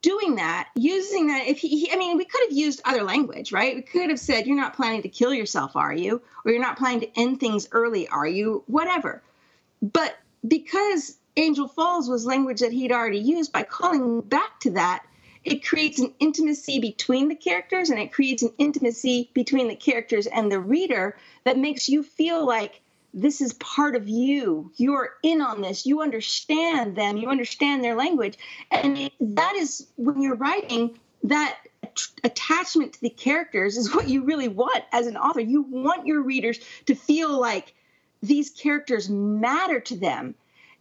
doing 0.00 0.36
that 0.36 0.68
using 0.76 1.26
that 1.26 1.46
if 1.46 1.58
he, 1.58 1.68
he, 1.68 1.92
i 1.92 1.96
mean 1.96 2.16
we 2.16 2.24
could 2.24 2.40
have 2.48 2.56
used 2.56 2.80
other 2.84 3.02
language 3.02 3.52
right? 3.52 3.76
We 3.76 3.82
could 3.82 4.10
have 4.10 4.20
said 4.20 4.46
you're 4.46 4.56
not 4.56 4.74
planning 4.74 5.02
to 5.02 5.08
kill 5.08 5.34
yourself 5.34 5.76
are 5.76 5.92
you? 5.92 6.22
Or 6.44 6.52
you're 6.52 6.62
not 6.62 6.78
planning 6.78 7.00
to 7.00 7.20
end 7.20 7.40
things 7.40 7.68
early 7.72 8.08
are 8.08 8.26
you? 8.26 8.62
Whatever. 8.66 9.22
But 9.82 10.16
because 10.46 11.16
Angel 11.38 11.68
Falls 11.68 12.08
was 12.08 12.26
language 12.26 12.60
that 12.60 12.72
he'd 12.72 12.92
already 12.92 13.18
used. 13.18 13.52
By 13.52 13.62
calling 13.62 14.20
back 14.22 14.58
to 14.60 14.70
that, 14.72 15.04
it 15.44 15.64
creates 15.64 16.00
an 16.00 16.12
intimacy 16.18 16.80
between 16.80 17.28
the 17.28 17.36
characters 17.36 17.90
and 17.90 17.98
it 17.98 18.12
creates 18.12 18.42
an 18.42 18.52
intimacy 18.58 19.30
between 19.34 19.68
the 19.68 19.76
characters 19.76 20.26
and 20.26 20.50
the 20.50 20.58
reader 20.58 21.16
that 21.44 21.56
makes 21.56 21.88
you 21.88 22.02
feel 22.02 22.44
like 22.44 22.82
this 23.14 23.40
is 23.40 23.52
part 23.54 23.96
of 23.96 24.08
you. 24.08 24.70
You're 24.76 25.10
in 25.22 25.40
on 25.40 25.62
this. 25.62 25.86
You 25.86 26.02
understand 26.02 26.96
them. 26.96 27.16
You 27.16 27.28
understand 27.28 27.82
their 27.82 27.96
language. 27.96 28.38
And 28.70 29.10
that 29.20 29.54
is 29.56 29.86
when 29.96 30.20
you're 30.20 30.36
writing 30.36 30.98
that 31.24 31.58
attachment 32.22 32.92
to 32.94 33.00
the 33.00 33.10
characters 33.10 33.76
is 33.76 33.94
what 33.94 34.08
you 34.08 34.24
really 34.24 34.48
want 34.48 34.84
as 34.92 35.06
an 35.06 35.16
author. 35.16 35.40
You 35.40 35.62
want 35.62 36.06
your 36.06 36.22
readers 36.22 36.60
to 36.86 36.94
feel 36.94 37.38
like 37.38 37.74
these 38.22 38.50
characters 38.50 39.08
matter 39.08 39.80
to 39.80 39.96
them 39.96 40.34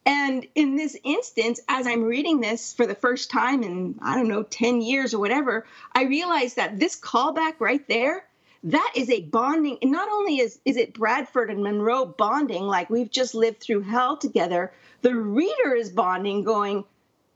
and 0.08 0.48
in 0.56 0.78
this 0.78 0.96
instance, 1.04 1.60
as 1.68 1.86
I'm 1.86 2.02
reading 2.02 2.40
this 2.40 2.74
for 2.74 2.88
the 2.88 2.96
first 2.96 3.30
time 3.30 3.62
in, 3.62 4.00
I 4.02 4.16
don't 4.16 4.30
know, 4.30 4.42
10 4.42 4.80
years 4.80 5.14
or 5.14 5.20
whatever, 5.20 5.66
I 5.92 6.06
realized 6.06 6.56
that 6.56 6.80
this 6.80 6.98
callback 6.98 7.56
right 7.60 7.86
there, 7.90 8.24
that 8.72 8.92
is 8.96 9.10
a 9.10 9.22
bonding. 9.22 9.78
And 9.82 9.92
not 9.92 10.10
only 10.10 10.40
is, 10.40 10.60
is 10.66 10.76
it 10.76 10.94
Bradford 10.94 11.50
and 11.50 11.64
Monroe 11.64 12.06
bonding, 12.06 12.64
like 12.64 12.90
we've 12.90 13.10
just 13.10 13.34
lived 13.34 13.62
through 13.62 13.82
hell 13.82 14.18
together, 14.18 14.74
the 15.02 15.16
reader 15.16 15.74
is 15.74 15.90
bonding, 15.90 16.44
going, 16.44 16.84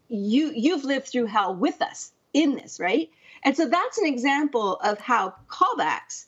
you, 0.09 0.51
you've 0.53 0.83
lived 0.83 1.07
through 1.07 1.27
hell 1.27 1.55
with 1.55 1.81
us 1.81 2.11
in 2.33 2.55
this, 2.55 2.81
right? 2.81 3.09
And 3.43 3.55
so 3.55 3.67
that's 3.67 3.97
an 3.97 4.05
example 4.05 4.75
of 4.77 4.99
how 4.99 5.33
callbacks 5.47 6.25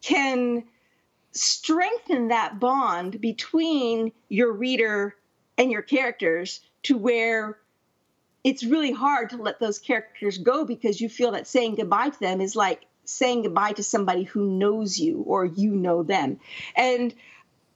can 0.00 0.64
strengthen 1.32 2.28
that 2.28 2.58
bond 2.58 3.20
between 3.20 4.10
your 4.30 4.52
reader 4.52 5.16
and 5.58 5.70
your 5.70 5.82
characters 5.82 6.60
to 6.84 6.96
where 6.96 7.58
it's 8.42 8.64
really 8.64 8.92
hard 8.92 9.28
to 9.30 9.36
let 9.36 9.60
those 9.60 9.78
characters 9.78 10.38
go 10.38 10.64
because 10.64 10.98
you 10.98 11.10
feel 11.10 11.32
that 11.32 11.46
saying 11.46 11.74
goodbye 11.74 12.08
to 12.08 12.20
them 12.20 12.40
is 12.40 12.56
like 12.56 12.86
saying 13.08 13.42
goodbye 13.42 13.72
to 13.72 13.82
somebody 13.82 14.24
who 14.24 14.50
knows 14.50 14.98
you 14.98 15.22
or 15.26 15.44
you 15.44 15.70
know 15.70 16.02
them. 16.02 16.40
And 16.74 17.14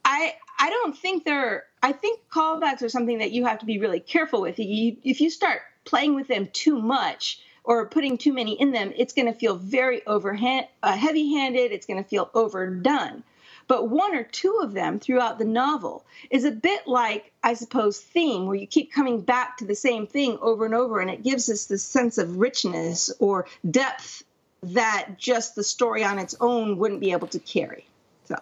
I 0.03 0.35
I 0.59 0.69
don't 0.69 0.97
think 0.97 1.25
they're 1.25 1.65
I 1.83 1.91
think 1.91 2.21
callbacks 2.31 2.81
are 2.83 2.89
something 2.89 3.19
that 3.19 3.31
you 3.31 3.45
have 3.45 3.59
to 3.59 3.65
be 3.65 3.79
really 3.79 3.99
careful 3.99 4.41
with. 4.41 4.59
You, 4.59 4.97
if 5.03 5.21
you 5.21 5.29
start 5.29 5.61
playing 5.83 6.15
with 6.15 6.27
them 6.27 6.47
too 6.53 6.79
much 6.79 7.41
or 7.63 7.87
putting 7.87 8.17
too 8.17 8.33
many 8.33 8.59
in 8.59 8.71
them, 8.71 8.93
it's 8.95 9.13
going 9.13 9.25
to 9.31 9.33
feel 9.33 9.55
very 9.55 10.05
overhand, 10.05 10.67
uh, 10.83 10.95
heavy-handed. 10.95 11.71
It's 11.71 11.85
going 11.85 12.01
to 12.01 12.07
feel 12.07 12.29
overdone 12.33 13.23
but 13.71 13.87
one 13.87 14.15
or 14.15 14.23
two 14.23 14.59
of 14.61 14.73
them 14.73 14.99
throughout 14.99 15.39
the 15.39 15.45
novel 15.45 16.03
is 16.29 16.43
a 16.43 16.51
bit 16.51 16.87
like, 16.87 17.31
I 17.41 17.53
suppose, 17.53 18.01
theme, 18.01 18.45
where 18.45 18.57
you 18.57 18.67
keep 18.67 18.91
coming 18.91 19.21
back 19.21 19.57
to 19.57 19.65
the 19.65 19.75
same 19.75 20.07
thing 20.07 20.37
over 20.41 20.65
and 20.65 20.75
over, 20.75 20.99
and 20.99 21.09
it 21.09 21.23
gives 21.23 21.49
us 21.49 21.67
this 21.67 21.81
sense 21.81 22.17
of 22.17 22.35
richness 22.35 23.11
or 23.19 23.47
depth 23.69 24.23
that 24.63 25.15
just 25.17 25.55
the 25.55 25.63
story 25.63 26.03
on 26.03 26.19
its 26.19 26.35
own 26.39 26.77
wouldn't 26.77 26.99
be 26.99 27.11
able 27.11 27.27
to 27.27 27.39
carry. 27.39 27.85
So, 28.25 28.35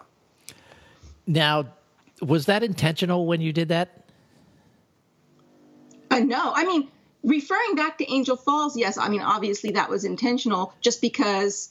now, 1.26 1.66
was 2.20 2.46
that 2.46 2.62
intentional 2.62 3.26
when 3.26 3.40
you 3.40 3.52
did 3.52 3.68
that? 3.68 4.04
Uh, 6.10 6.18
no, 6.18 6.52
I 6.54 6.64
mean, 6.64 6.88
referring 7.22 7.76
back 7.76 7.98
to 7.98 8.12
Angel 8.12 8.36
Falls, 8.36 8.76
yes, 8.76 8.98
I 8.98 9.08
mean, 9.08 9.22
obviously 9.22 9.72
that 9.72 9.88
was 9.88 10.04
intentional 10.04 10.74
just 10.80 11.00
because 11.00 11.70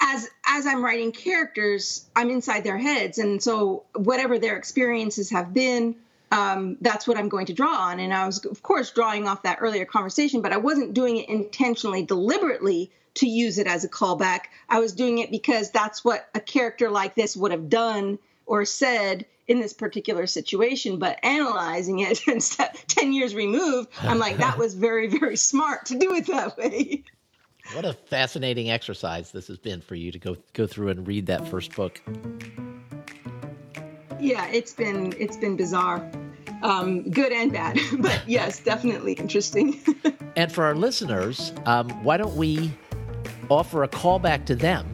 as 0.00 0.28
as 0.46 0.66
I'm 0.66 0.84
writing 0.84 1.12
characters, 1.12 2.04
I'm 2.14 2.28
inside 2.30 2.64
their 2.64 2.76
heads, 2.76 3.18
and 3.18 3.42
so 3.42 3.84
whatever 3.94 4.38
their 4.38 4.56
experiences 4.56 5.30
have 5.30 5.54
been, 5.54 5.96
um, 6.32 6.78
that's 6.80 7.06
what 7.06 7.18
I'm 7.18 7.28
going 7.28 7.46
to 7.46 7.52
draw 7.52 7.76
on. 7.76 8.00
And 8.00 8.12
I 8.12 8.24
was, 8.24 8.44
of 8.46 8.62
course, 8.62 8.90
drawing 8.90 9.28
off 9.28 9.42
that 9.42 9.58
earlier 9.60 9.84
conversation, 9.84 10.40
but 10.40 10.50
I 10.50 10.56
wasn't 10.56 10.94
doing 10.94 11.18
it 11.18 11.28
intentionally, 11.28 12.02
deliberately 12.02 12.90
to 13.16 13.26
use 13.26 13.58
it 13.58 13.66
as 13.66 13.84
a 13.84 13.88
callback. 13.88 14.44
I 14.66 14.80
was 14.80 14.94
doing 14.94 15.18
it 15.18 15.30
because 15.30 15.70
that's 15.70 16.02
what 16.02 16.26
a 16.34 16.40
character 16.40 16.90
like 16.90 17.14
this 17.14 17.36
would 17.36 17.52
have 17.52 17.68
done 17.68 18.18
or 18.46 18.64
said 18.64 19.26
in 19.46 19.60
this 19.60 19.74
particular 19.74 20.26
situation. 20.26 20.98
But 20.98 21.22
analyzing 21.22 21.98
it, 21.98 22.22
ten 22.88 23.12
years 23.12 23.34
removed, 23.34 23.90
I'm 24.00 24.18
like, 24.18 24.38
that 24.38 24.56
was 24.56 24.72
very, 24.72 25.08
very 25.08 25.36
smart 25.36 25.86
to 25.86 25.98
do 25.98 26.14
it 26.14 26.26
that 26.28 26.56
way. 26.56 27.04
What 27.74 27.84
a 27.84 27.92
fascinating 27.92 28.70
exercise 28.70 29.32
this 29.32 29.48
has 29.48 29.58
been 29.58 29.82
for 29.82 29.94
you 29.96 30.10
to 30.10 30.18
go 30.18 30.36
go 30.54 30.66
through 30.66 30.88
and 30.88 31.06
read 31.06 31.26
that 31.26 31.46
first 31.46 31.76
book. 31.76 32.00
Yeah, 34.22 34.46
it's 34.52 34.72
been 34.72 35.12
it's 35.18 35.36
been 35.36 35.56
bizarre. 35.56 36.08
Um, 36.62 37.10
good 37.10 37.32
and 37.32 37.52
bad, 37.52 37.78
but 37.98 38.22
yes, 38.26 38.60
definitely 38.60 39.14
interesting. 39.14 39.80
and 40.36 40.50
for 40.50 40.64
our 40.64 40.74
listeners, 40.74 41.52
um, 41.66 41.88
why 42.04 42.16
don't 42.16 42.36
we 42.36 42.72
offer 43.50 43.82
a 43.82 43.88
callback 43.88 44.44
to 44.46 44.54
them 44.54 44.86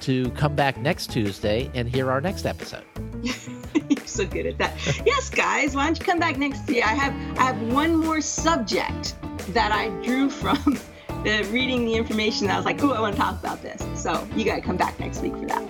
to 0.00 0.30
come 0.32 0.54
back 0.54 0.76
next 0.78 1.10
Tuesday 1.10 1.70
and 1.74 1.88
hear 1.88 2.10
our 2.10 2.20
next 2.20 2.44
episode. 2.44 2.84
You're 3.22 4.06
so 4.06 4.26
good 4.26 4.46
at 4.46 4.58
that. 4.58 4.72
yes, 5.06 5.30
guys, 5.30 5.74
why 5.74 5.86
don't 5.86 5.98
you 5.98 6.04
come 6.04 6.18
back 6.18 6.36
next 6.36 6.68
year? 6.68 6.84
I 6.84 6.94
have 6.94 7.38
I 7.38 7.44
have 7.44 7.62
one 7.72 7.96
more 7.96 8.20
subject 8.20 9.16
that 9.48 9.72
I 9.72 9.88
drew 10.02 10.28
from 10.28 10.78
the 11.24 11.48
reading 11.50 11.86
the 11.86 11.94
information. 11.94 12.50
I 12.50 12.56
was 12.56 12.66
like, 12.66 12.82
oh, 12.82 12.92
I 12.92 13.00
want 13.00 13.16
to 13.16 13.20
talk 13.20 13.40
about 13.40 13.62
this. 13.62 13.82
So 14.00 14.26
you 14.36 14.44
got 14.44 14.56
to 14.56 14.62
come 14.62 14.76
back 14.76 15.00
next 15.00 15.22
week 15.22 15.32
for 15.32 15.46
that. 15.46 15.66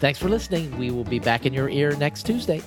Thanks 0.00 0.18
for 0.18 0.28
listening. 0.28 0.76
We 0.78 0.90
will 0.90 1.04
be 1.04 1.18
back 1.18 1.46
in 1.46 1.52
your 1.52 1.68
ear 1.68 1.96
next 1.96 2.24
Tuesday. 2.24 2.62